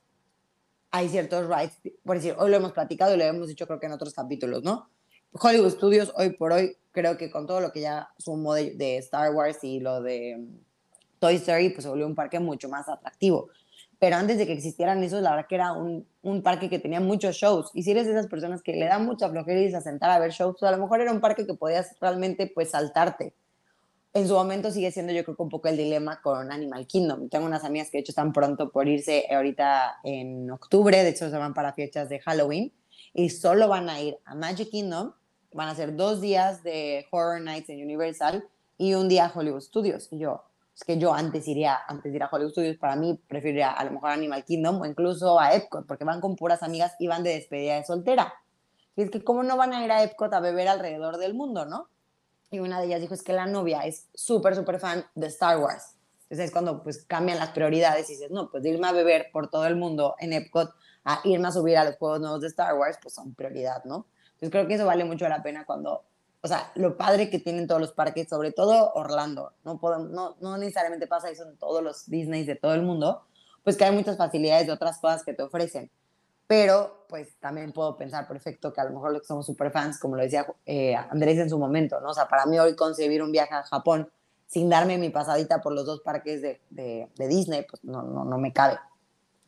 [0.91, 3.87] hay ciertos rights, por decir, hoy lo hemos platicado y lo hemos dicho creo que
[3.87, 4.89] en otros capítulos, ¿no?
[5.33, 9.33] Hollywood Studios hoy por hoy, creo que con todo lo que ya sumó de, Star
[9.33, 10.59] Wars y lo de mm,
[11.21, 13.51] Toy Story, pues se volvió un parque mucho más atractivo.
[14.01, 17.01] Pero antes de que existieran esos, la verdad que era un, un, parque que tenía
[17.01, 17.71] muchos shows.
[17.75, 20.11] Y si eres de esas personas que le da mucha flojera y se a sentar
[20.11, 23.35] a ver shows, a lo mejor era un parque que podías realmente pues saltarte
[24.17, 27.29] en su momento sigue siendo yo creo un poco el dilema con Animal Kingdom.
[27.29, 31.29] Tengo unas amigas que de hecho están pronto por irse ahorita en octubre, de hecho
[31.29, 32.73] se van para fechas de Halloween
[33.13, 35.13] y solo van a ir a Magic Kingdom,
[35.57, 38.47] van a hacer dos días de Horror Nights en Universal
[38.79, 40.09] y un día Hollywood Studios.
[40.13, 43.19] Y yo, es que yo antes iría, antes de ir a Hollywood Studios, para mí
[43.27, 46.95] preferiría a lo mejor Animal Kingdom o incluso a Epcot, porque van con puras amigas
[46.99, 48.35] y van de despedida de soltera.
[48.95, 51.65] Y es que cómo no van a ir a Epcot a beber alrededor del mundo,
[51.65, 51.89] ¿no?
[52.51, 55.59] y una de ellas dijo es que la novia es súper, súper fan de Star
[55.59, 55.95] Wars.
[56.25, 59.49] Entonces es cuando pues cambian las prioridades y dices, no, pues irme a beber por
[59.49, 60.73] todo el mundo en Epcot
[61.05, 64.07] a irme a subir a los juegos nuevos de Star Wars, pues son prioridad, ¿no?
[64.37, 66.05] Entonces creo que eso vale mucho la pena cuando,
[66.41, 70.37] o sea, lo padre que tienen todos los parques, sobre todo Orlando, no, podemos, no,
[70.41, 73.23] no necesariamente pasa eso en todos los Disney de todo el mundo,
[73.65, 75.91] pues que hay muchas facilidades de otras cosas que te ofrecen
[76.47, 79.99] pero pues también puedo pensar perfecto que a lo mejor los que somos super fans,
[79.99, 82.11] como lo decía eh, Andrés en su momento, ¿no?
[82.11, 84.09] O sea, para mí hoy concebir un viaje a Japón
[84.47, 88.39] sin darme mi pasadita por los dos parques de, de, Disney, pues no, no, no,
[88.39, 88.79] me cabe.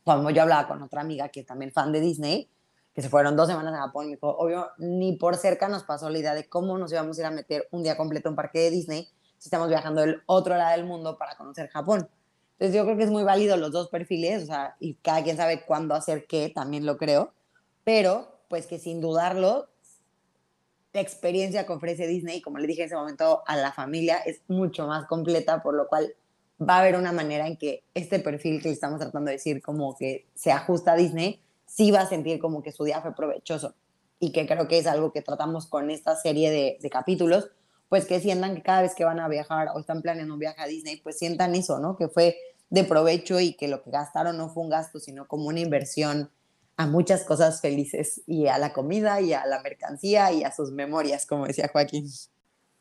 [0.04, 2.50] Como yo hablaba con otra amiga que es también fan de Disney,
[2.98, 6.18] que se fueron dos semanas a Japón, me obvio, ni por cerca nos pasó la
[6.18, 8.70] idea de cómo nos íbamos a ir a meter un día completo en parque de
[8.70, 9.08] Disney
[9.38, 12.08] si estamos viajando del otro lado del mundo para conocer Japón.
[12.54, 15.36] Entonces yo creo que es muy válido los dos perfiles, o sea, y cada quien
[15.36, 17.32] sabe cuándo hacer qué, también lo creo,
[17.84, 19.68] pero pues que sin dudarlo,
[20.92, 24.40] la experiencia que ofrece Disney, como le dije en ese momento a la familia, es
[24.48, 26.16] mucho más completa, por lo cual
[26.60, 29.96] va a haber una manera en que este perfil que estamos tratando de decir como
[29.96, 33.74] que se ajusta a Disney, sí va a sentir como que su día fue provechoso
[34.18, 37.50] y que creo que es algo que tratamos con esta serie de, de capítulos,
[37.88, 40.60] pues que sientan que cada vez que van a viajar o están planeando un viaje
[40.60, 41.96] a Disney, pues sientan eso, ¿no?
[41.96, 42.36] Que fue
[42.70, 46.30] de provecho y que lo que gastaron no fue un gasto, sino como una inversión
[46.76, 50.70] a muchas cosas felices y a la comida y a la mercancía y a sus
[50.70, 52.08] memorias, como decía Joaquín.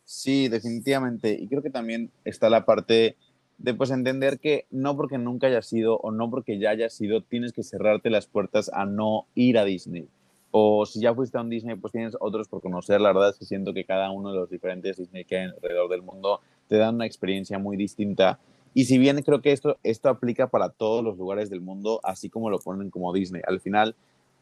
[0.06, 1.32] Sí, definitivamente.
[1.32, 3.18] Y creo que también está la parte
[3.58, 7.22] de pues entender que no porque nunca haya sido o no porque ya haya sido,
[7.22, 10.08] tienes que cerrarte las puertas a no ir a Disney.
[10.52, 13.02] O si ya fuiste a un Disney, pues tienes otros por conocer.
[13.02, 15.90] La verdad es que siento que cada uno de los diferentes Disney que hay alrededor
[15.90, 18.40] del mundo te dan una experiencia muy distinta
[18.78, 22.30] y si bien creo que esto, esto aplica para todos los lugares del mundo, así
[22.30, 23.96] como lo ponen como Disney, al final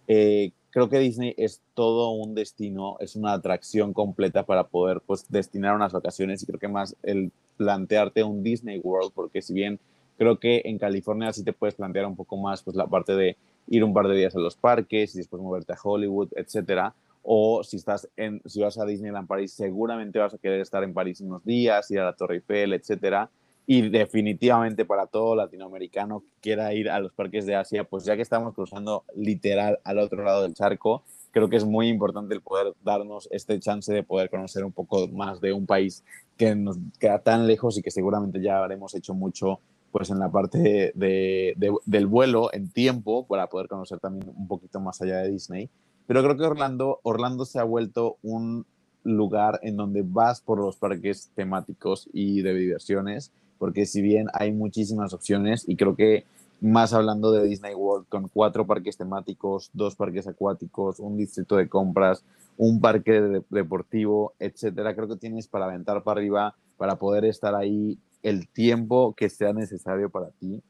[0.09, 5.26] eh, creo que Disney es todo un destino, es una atracción completa para poder pues,
[5.30, 9.80] destinar unas vacaciones y creo que más el plantearte un Disney World, porque si bien
[10.17, 13.38] creo que en California sí te puedes plantear un poco más pues, la parte de
[13.67, 16.93] ir un par de días a los parques y después moverte a Hollywood, etcétera.
[17.23, 20.93] O si, estás en, si vas a Disneyland París, seguramente vas a querer estar en
[20.93, 23.30] París unos días, ir a la Torre Eiffel, etcétera
[23.68, 28.16] y definitivamente para todo latinoamericano que quiera ir a los parques de Asia, pues ya
[28.16, 32.41] que estamos cruzando literal al otro lado del charco, creo que es muy importante el
[32.41, 36.03] poder darnos este chance de poder conocer un poco más de un país
[36.38, 39.59] que nos queda tan lejos y que seguramente ya habremos hecho mucho
[39.91, 41.55] pues en la parte de,
[41.86, 45.70] del vuelo en tiempo para poder conocer también un poquito más allá de Disney.
[46.05, 48.66] Pero creo que Orlando, Orlando se ha vuelto un
[49.03, 54.51] lugar en donde vas por los parques temáticos y de diversiones porque si bien hay
[54.51, 56.26] muchísimas opciones y creo que
[56.62, 61.68] más hablando de Disney World con cuatro parques temáticos, dos parques acuáticos, un distrito de
[61.68, 62.24] compras,
[62.58, 67.99] un parque deportivo, etcétera, creo que tienes para aventar para arriba para poder estar ahí
[68.24, 70.64] el tiempo que sea necesario para ti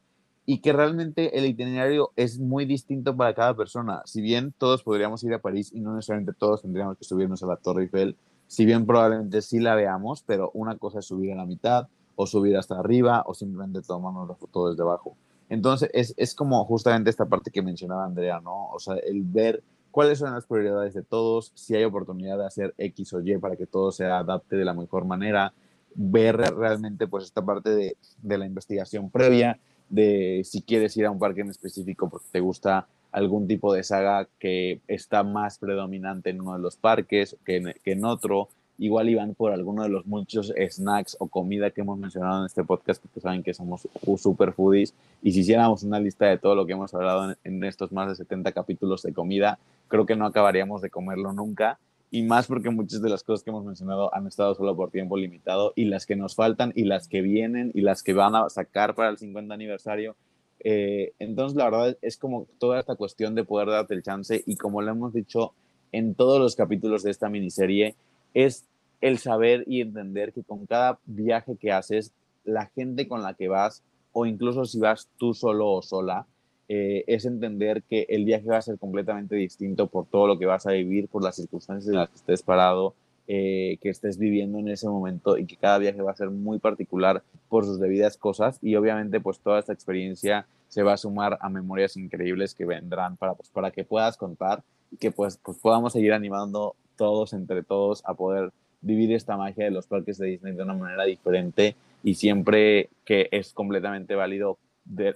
[0.44, 4.02] y que realmente el itinerario es muy distinto para cada persona.
[4.04, 7.46] Si bien todos podríamos ir a París y no necesariamente todos tendríamos que subirnos a
[7.46, 8.16] la Torre Eiffel,
[8.46, 12.26] si bien probablemente sí la veamos, pero una cosa es subir a la mitad, o
[12.26, 15.16] subir hasta arriba o simplemente tomarnos la foto desde abajo.
[15.48, 18.70] Entonces, es, es como justamente esta parte que mencionaba Andrea, ¿no?
[18.70, 19.62] O sea, el ver
[19.92, 23.56] cuáles son las prioridades de todos, si hay oportunidad de hacer X o Y para
[23.56, 25.52] que todo se adapte de la mejor manera,
[25.94, 29.58] ver realmente pues esta parte de, de, la investigación previa,
[29.88, 33.82] de si quieres ir a un parque en específico porque te gusta algún tipo de
[33.82, 39.08] saga que está más predominante en uno de los parques que que en otro, igual
[39.08, 43.02] iban por alguno de los muchos snacks o comida que hemos mencionado en este podcast,
[43.02, 46.72] porque saben que somos super foodies, y si hiciéramos una lista de todo lo que
[46.72, 49.58] hemos hablado en, estos más de 70 capítulos de comida,
[49.88, 51.78] creo que no acabaríamos de comerlo nunca,
[52.10, 55.16] y más porque muchas de las cosas que hemos mencionado han estado solo por tiempo
[55.16, 58.48] limitado, y las que nos faltan, y las que vienen, y las que van a
[58.48, 60.16] sacar para el 50 aniversario,
[60.60, 64.56] eh, entonces, la verdad es como toda esta cuestión de poder darte el chance y
[64.56, 65.52] como lo hemos dicho
[65.92, 67.94] en todos los capítulos de esta miniserie,
[68.36, 68.66] es
[69.00, 72.12] el saber y entender que con cada viaje que haces,
[72.44, 73.82] la gente con la que vas,
[74.12, 76.26] o incluso si vas tú solo o sola,
[76.68, 80.44] eh, es entender que el viaje va a ser completamente distinto por todo lo que
[80.44, 82.94] vas a vivir, por las circunstancias en las que estés parado,
[83.26, 86.58] eh, que estés viviendo en ese momento y que cada viaje va a ser muy
[86.58, 88.58] particular por sus debidas cosas.
[88.60, 93.16] Y obviamente pues toda esta experiencia se va a sumar a memorias increíbles que vendrán
[93.16, 97.62] para, pues, para que puedas contar y que pues, pues podamos seguir animando todos entre
[97.62, 101.76] todos a poder vivir esta magia de los parques de Disney de una manera diferente
[102.02, 104.58] y siempre que es completamente válido,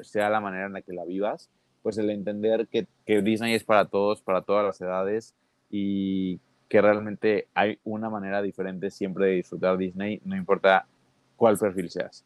[0.03, 1.51] sea la manera en la que la vivas,
[1.83, 5.35] pues el entender que, que Disney es para todos, para todas las edades
[5.71, 10.87] y que realmente hay una manera diferente siempre de disfrutar Disney, no importa
[11.37, 12.25] cuál perfil seas.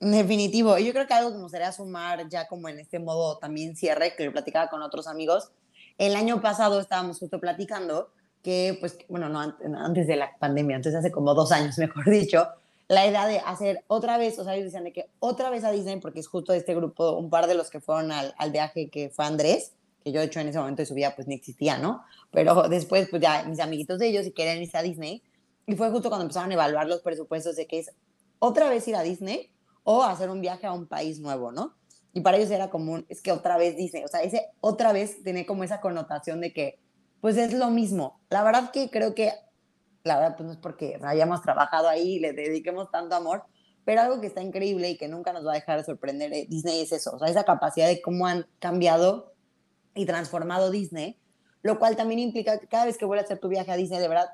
[0.00, 0.78] Definitivo.
[0.78, 4.14] Yo creo que algo que me gustaría sumar ya como en este modo también cierre,
[4.16, 5.50] que lo platicaba con otros amigos.
[5.98, 8.10] El año pasado estábamos justo platicando
[8.42, 9.40] que, pues, bueno, no
[9.78, 12.48] antes de la pandemia, antes hace como dos años, mejor dicho,
[12.88, 15.70] la idea de hacer otra vez, o sea, ellos decían de que otra vez a
[15.70, 19.10] Disney, porque es justo este grupo, un par de los que fueron al, viaje que
[19.10, 19.72] fue Andrés,
[20.02, 22.02] que yo de hecho en ese momento de su vida pues ni existía, ¿no?
[22.30, 25.22] Pero después pues ya mis amiguitos de ellos y querían irse a Disney,
[25.66, 27.90] y fue justo cuando empezaron a evaluar los presupuestos de que es
[28.38, 29.50] otra vez ir a Disney
[29.84, 31.74] o hacer un viaje a un país nuevo, ¿no?
[32.14, 35.22] Y para ellos era común, es que otra vez Disney, o sea, ese otra vez
[35.22, 36.78] tiene como esa connotación de que
[37.20, 38.20] pues es lo mismo.
[38.30, 39.32] La verdad que creo que,
[40.04, 43.44] la verdad, pues no es porque hayamos trabajado ahí y le dediquemos tanto amor,
[43.84, 46.46] pero algo que está increíble y que nunca nos va a dejar de sorprender de
[46.46, 49.32] Disney es eso, esa capacidad de cómo han cambiado
[49.94, 51.18] y transformado Disney,
[51.62, 53.98] lo cual también implica que cada vez que vuelvas a hacer tu viaje a Disney,
[53.98, 54.28] de verdad,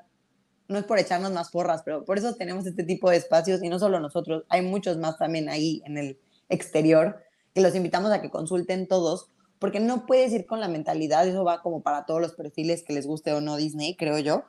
[0.67, 3.69] no es por echarnos más porras, pero por eso tenemos este tipo de espacios y
[3.69, 6.19] no solo nosotros, hay muchos más también ahí en el
[6.49, 7.23] exterior
[7.53, 9.29] que los invitamos a que consulten todos
[9.65, 12.93] porque no puedes ir con la mentalidad, eso va como para todos los perfiles que
[12.93, 14.43] les guste o no Disney, creo yo,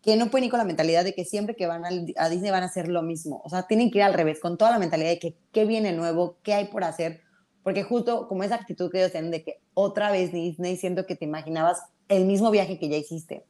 [0.00, 2.62] que no pueden ir con la mentalidad de que siempre que van a Disney van
[2.62, 5.10] a hacer lo mismo, o sea, tienen que ir al revés, con toda la mentalidad
[5.10, 7.20] de que qué viene nuevo, qué hay por hacer,
[7.62, 11.14] porque justo como esa actitud que ellos tienen de que otra vez Disney, siento que
[11.14, 13.44] te imaginabas el mismo viaje que ya hiciste,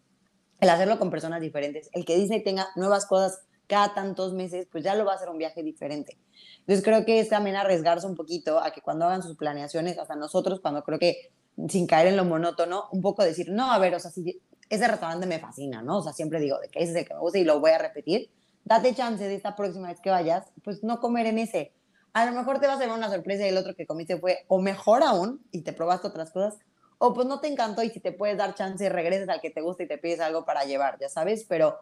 [0.59, 4.85] el hacerlo con personas diferentes, el que Disney tenga nuevas cosas cada tantos meses, pues
[4.85, 6.19] ya lo va a hacer un viaje diferente.
[6.61, 10.17] Entonces creo que es también arriesgarse un poquito a que cuando hagan sus planeaciones, hasta
[10.17, 11.31] nosotros, cuando creo que
[11.69, 14.89] sin caer en lo monótono, un poco decir, no, a ver, o sea, si ese
[14.89, 15.99] restaurante me fascina, ¿no?
[15.99, 17.71] O sea, siempre digo de que ese es el que me gusta y lo voy
[17.71, 18.31] a repetir.
[18.65, 21.73] Date chance de esta próxima vez que vayas, pues no comer en ese.
[22.13, 24.45] A lo mejor te va a hacer una sorpresa y el otro que comiste fue,
[24.49, 26.59] o mejor aún, y te probaste otras cosas,
[26.99, 29.61] o pues no te encantó y si te puedes dar chance, regresas al que te
[29.61, 31.79] gusta y te pides algo para llevar, ya sabes, pero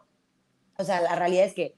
[0.77, 1.75] o sea, la realidad es que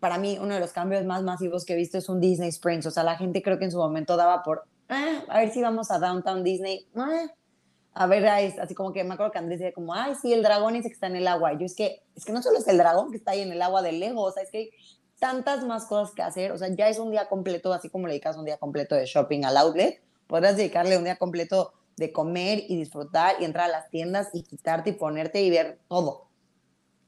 [0.00, 2.86] para mí uno de los cambios más masivos que he visto es un Disney Springs.
[2.86, 5.60] O sea, la gente creo que en su momento daba por, ah, a ver si
[5.60, 6.86] vamos a Downtown Disney.
[6.94, 7.26] Ah,
[7.94, 10.76] a ver, así como que me acuerdo que Andrés decía como, ay, sí, el dragón
[10.76, 11.58] ese que está en el agua.
[11.58, 13.60] yo es que, es que no solo es el dragón que está ahí en el
[13.60, 14.70] agua del Lego, o sea, es que
[15.18, 18.12] tantas más cosas que hacer, o sea, ya es un día completo, así como le
[18.12, 22.62] dedicas un día completo de shopping al outlet, podrás dedicarle un día completo de comer
[22.68, 26.27] y disfrutar y entrar a las tiendas y quitarte y ponerte y ver todo.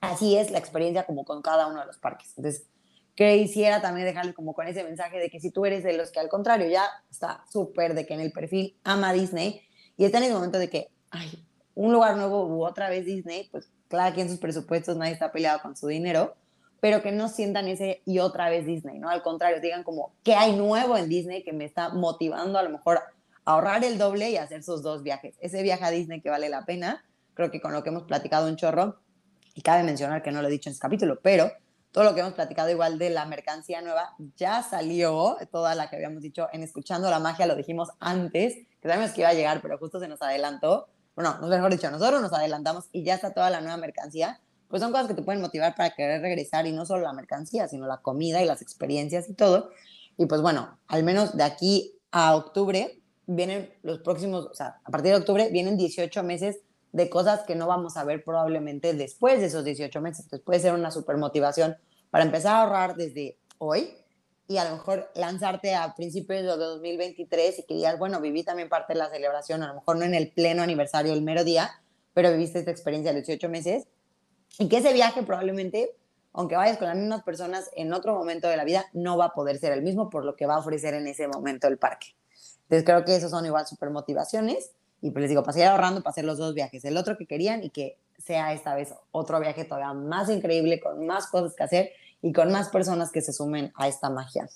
[0.00, 2.32] Así es la experiencia como con cada uno de los parques.
[2.36, 2.66] Entonces,
[3.14, 6.20] quisiera también dejarle como con ese mensaje de que si tú eres de los que
[6.20, 9.60] al contrario ya está súper de que en el perfil ama Disney
[9.96, 13.48] y está en el momento de que, ay, un lugar nuevo u otra vez Disney,
[13.50, 16.34] pues claro que en sus presupuestos nadie está peleado con su dinero,
[16.80, 19.10] pero que no sientan ese y otra vez Disney, ¿no?
[19.10, 22.70] Al contrario, digan como, ¿qué hay nuevo en Disney que me está motivando a lo
[22.70, 23.00] mejor
[23.44, 25.36] a ahorrar el doble y hacer sus dos viajes?
[25.40, 28.48] Ese viaje a Disney que vale la pena, creo que con lo que hemos platicado
[28.48, 28.98] un chorro,
[29.60, 31.52] y cabe mencionar que no lo he dicho en este capítulo, pero
[31.92, 35.96] todo lo que hemos platicado igual de la mercancía nueva ya salió, toda la que
[35.96, 39.60] habíamos dicho en Escuchando la Magia, lo dijimos antes, que sabemos que iba a llegar,
[39.60, 40.88] pero justo se nos adelantó.
[41.14, 44.40] Bueno, mejor dicho, nosotros nos adelantamos y ya está toda la nueva mercancía.
[44.68, 47.68] Pues son cosas que te pueden motivar para querer regresar y no solo la mercancía,
[47.68, 49.72] sino la comida y las experiencias y todo.
[50.16, 54.90] Y pues bueno, al menos de aquí a octubre vienen los próximos, o sea, a
[54.90, 56.60] partir de octubre vienen 18 meses
[56.92, 60.24] de cosas que no vamos a ver probablemente después de esos 18 meses.
[60.24, 61.76] Entonces puede ser una super motivación
[62.10, 63.94] para empezar a ahorrar desde hoy
[64.48, 68.68] y a lo mejor lanzarte a principios de 2023 y que digas, bueno, viví también
[68.68, 71.70] parte de la celebración, a lo mejor no en el pleno aniversario, el mero día,
[72.14, 73.86] pero viviste esta experiencia de 18 meses
[74.58, 75.96] y que ese viaje probablemente,
[76.32, 79.34] aunque vayas con las mismas personas en otro momento de la vida, no va a
[79.34, 82.08] poder ser el mismo por lo que va a ofrecer en ese momento el parque.
[82.62, 84.72] Entonces creo que esos son igual super motivaciones
[85.02, 87.26] y pues les digo, para seguir ahorrando, para hacer los dos viajes, el otro que
[87.26, 91.62] querían y que sea esta vez otro viaje todavía más increíble, con más cosas que
[91.62, 91.90] hacer
[92.22, 94.48] y con más personas que se sumen a esta magia.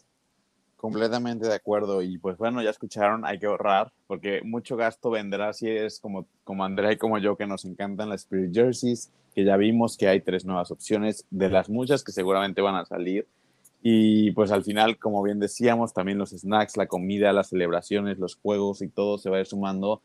[0.76, 2.02] Completamente de acuerdo.
[2.02, 6.26] Y pues bueno, ya escucharon, hay que ahorrar, porque mucho gasto vendrá si es como,
[6.44, 10.08] como Andrea y como yo, que nos encantan las Spirit Jerseys, que ya vimos que
[10.08, 13.26] hay tres nuevas opciones de las muchas que seguramente van a salir.
[13.82, 18.36] Y pues al final, como bien decíamos, también los snacks, la comida, las celebraciones, los
[18.36, 20.02] juegos y todo se va a ir sumando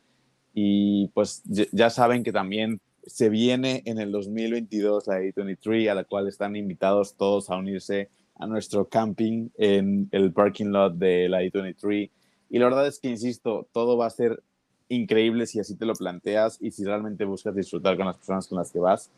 [0.62, 1.42] y pues
[1.72, 6.58] ya saben que también se viene en el 2022 la A23, a la cual están
[6.58, 12.10] invitados todos a unirse a nuestro camping en el parking lot de la A23.
[12.50, 14.44] Y la verdad es que, insisto, todo va a ser
[14.90, 18.58] increíble si así te lo planteas y si realmente buscas disfrutar con las personas con
[18.58, 19.10] las que vas.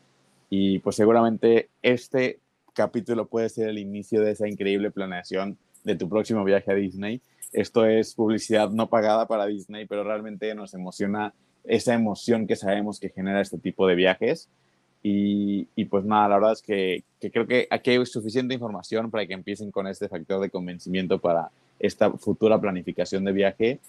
[0.48, 2.38] Y pues seguramente este
[2.72, 7.20] capítulo puede ser el inicio de esa increíble planeación de tu próximo viaje a Disney
[7.52, 11.34] esto es publicidad no pagada para Disney, pero realmente nos emociona
[11.64, 14.48] esa emoción que sabemos que genera este tipo de viajes.
[15.04, 19.34] Y, pues nada, la verdad es que, creo que aquí hay suficiente información para que
[19.34, 21.50] empiecen con este factor de convencimiento para
[21.80, 23.80] esta futura planificación de viaje.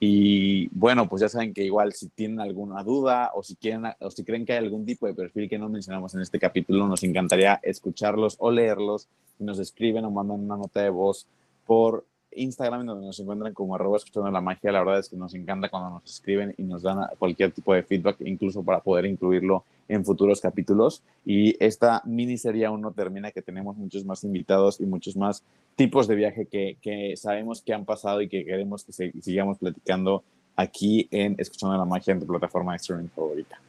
[0.00, 4.10] Y bueno, pues ya saben que igual si tienen alguna duda o si, quieren, o
[4.10, 7.02] si creen que hay algún tipo de perfil que no mencionamos en este capítulo, nos
[7.04, 9.08] encantaría escucharlos o leerlos.
[9.38, 11.26] Y nos escriben o mandan una nota de voz
[11.66, 14.72] por Instagram, donde nos encuentran como arroba escuchando la magia.
[14.72, 17.82] La verdad es que nos encanta cuando nos escriben y nos dan cualquier tipo de
[17.82, 21.02] feedback, incluso para poder incluirlo en futuros capítulos.
[21.24, 25.42] Y esta miniserie aún no termina, que tenemos muchos más invitados y muchos más
[25.76, 30.22] tipos de viaje que, que sabemos que han pasado y que queremos que sigamos platicando
[30.56, 33.60] aquí en Escuchando la Magia en tu plataforma de streaming favorita.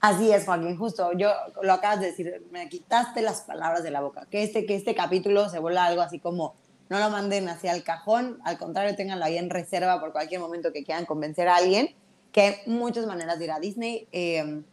[0.00, 1.12] Así es, Joaquín, justo.
[1.16, 1.30] Yo
[1.62, 4.26] lo acabas de decir, me quitaste las palabras de la boca.
[4.30, 6.54] Que este, que este capítulo se vuelva algo así como
[6.88, 10.72] no lo manden hacia el cajón, al contrario, tenganlo ahí en reserva por cualquier momento
[10.72, 11.94] que quieran convencer a alguien,
[12.32, 14.08] que hay muchas maneras de ir a Disney.
[14.12, 14.64] Em,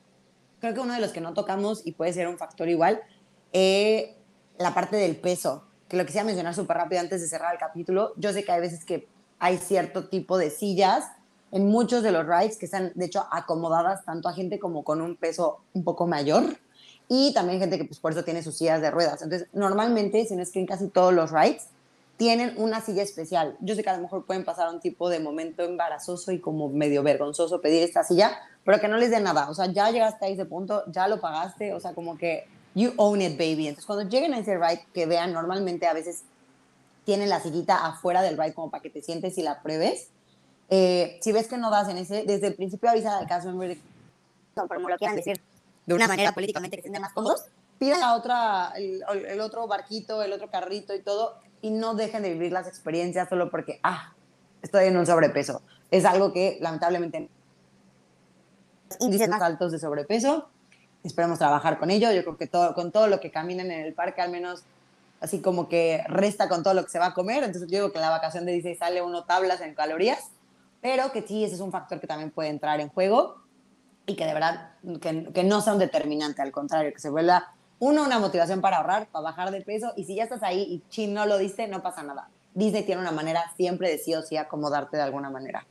[0.59, 3.01] creo que uno de los que no tocamos y puede ser un factor igual,
[3.53, 4.18] eh,
[4.57, 8.14] la parte del peso, que lo quisiera mencionar súper rápido antes de cerrar el capítulo.
[8.18, 9.07] Yo sé que hay veces que
[9.39, 11.05] hay cierto tipo de sillas
[11.51, 15.01] en muchos de los rides que están, de hecho, acomodadas tanto a gente como con
[15.01, 16.43] un peso un poco mayor
[17.09, 19.22] y también gente que pues, por eso tiene sus sillas de ruedas.
[19.22, 21.68] Entonces, normalmente, si no es que en casi todos los rides,
[22.22, 23.57] tienen una silla especial.
[23.61, 26.69] Yo sé que a lo mejor pueden pasar un tipo de momento embarazoso y como
[26.69, 29.49] medio vergonzoso pedir esta silla, pero que no les dé nada.
[29.49, 32.93] O sea, ya llegaste a ese punto, ya lo pagaste, o sea, como que you
[32.97, 33.69] own it, baby.
[33.69, 36.22] Entonces, cuando lleguen a ese ride, que vean, normalmente a veces
[37.05, 40.09] tienen la sillita afuera del ride como para que te sientes y la pruebes.
[40.69, 43.69] Eh, si ves que no das en ese, desde el principio avisa al caso member
[43.69, 43.82] de
[44.53, 45.41] como lo quieran decir
[45.88, 47.45] de una manera políticamente que estén más cómodos,
[47.80, 52.24] piden la otra, el, el, otro barquito, el otro carrito y todo, y no dejen
[52.24, 54.14] de vivir las experiencias solo porque, ah,
[54.62, 55.62] estoy en un sobrepeso.
[55.89, 57.30] Es algo que lamentablemente
[58.99, 60.49] índices más altos de sobrepeso.
[61.03, 62.12] Esperemos trabajar con ello.
[62.12, 64.64] Yo creo que todo, con todo lo que caminen en el parque, al menos
[65.20, 67.43] así como que resta con todo lo que se va a comer.
[67.43, 70.32] Entonces yo digo que en la vacación de Disney sale uno tablas en calorías,
[70.82, 73.38] pero que sí, ese es un factor que también puede entrar en juego
[74.07, 77.53] y que de verdad, que, que no sea un determinante, al contrario, que se vuelva
[77.82, 80.84] uno, una motivación para ahorrar, para bajar de peso, y si ya estás ahí y
[80.89, 82.29] chin no lo diste, no pasa nada.
[82.53, 85.65] Disney tiene una manera siempre de sí o sí acomodarte de alguna manera.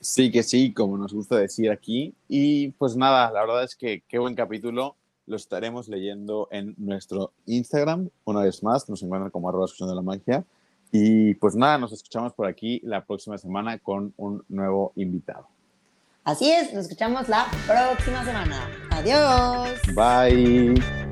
[0.00, 2.14] Sí, que sí, como nos gusta decir aquí.
[2.26, 4.96] Y pues nada, la verdad es que qué buen capítulo.
[5.26, 8.08] Lo estaremos leyendo en nuestro Instagram.
[8.24, 10.44] Una vez más, nos encuentran como arroba de la magia.
[10.90, 15.46] Y pues nada, nos escuchamos por aquí la próxima semana con un nuevo invitado.
[16.24, 18.68] Así es, nos escuchamos la próxima semana.
[18.90, 19.78] Adiós.
[19.94, 21.09] Bye.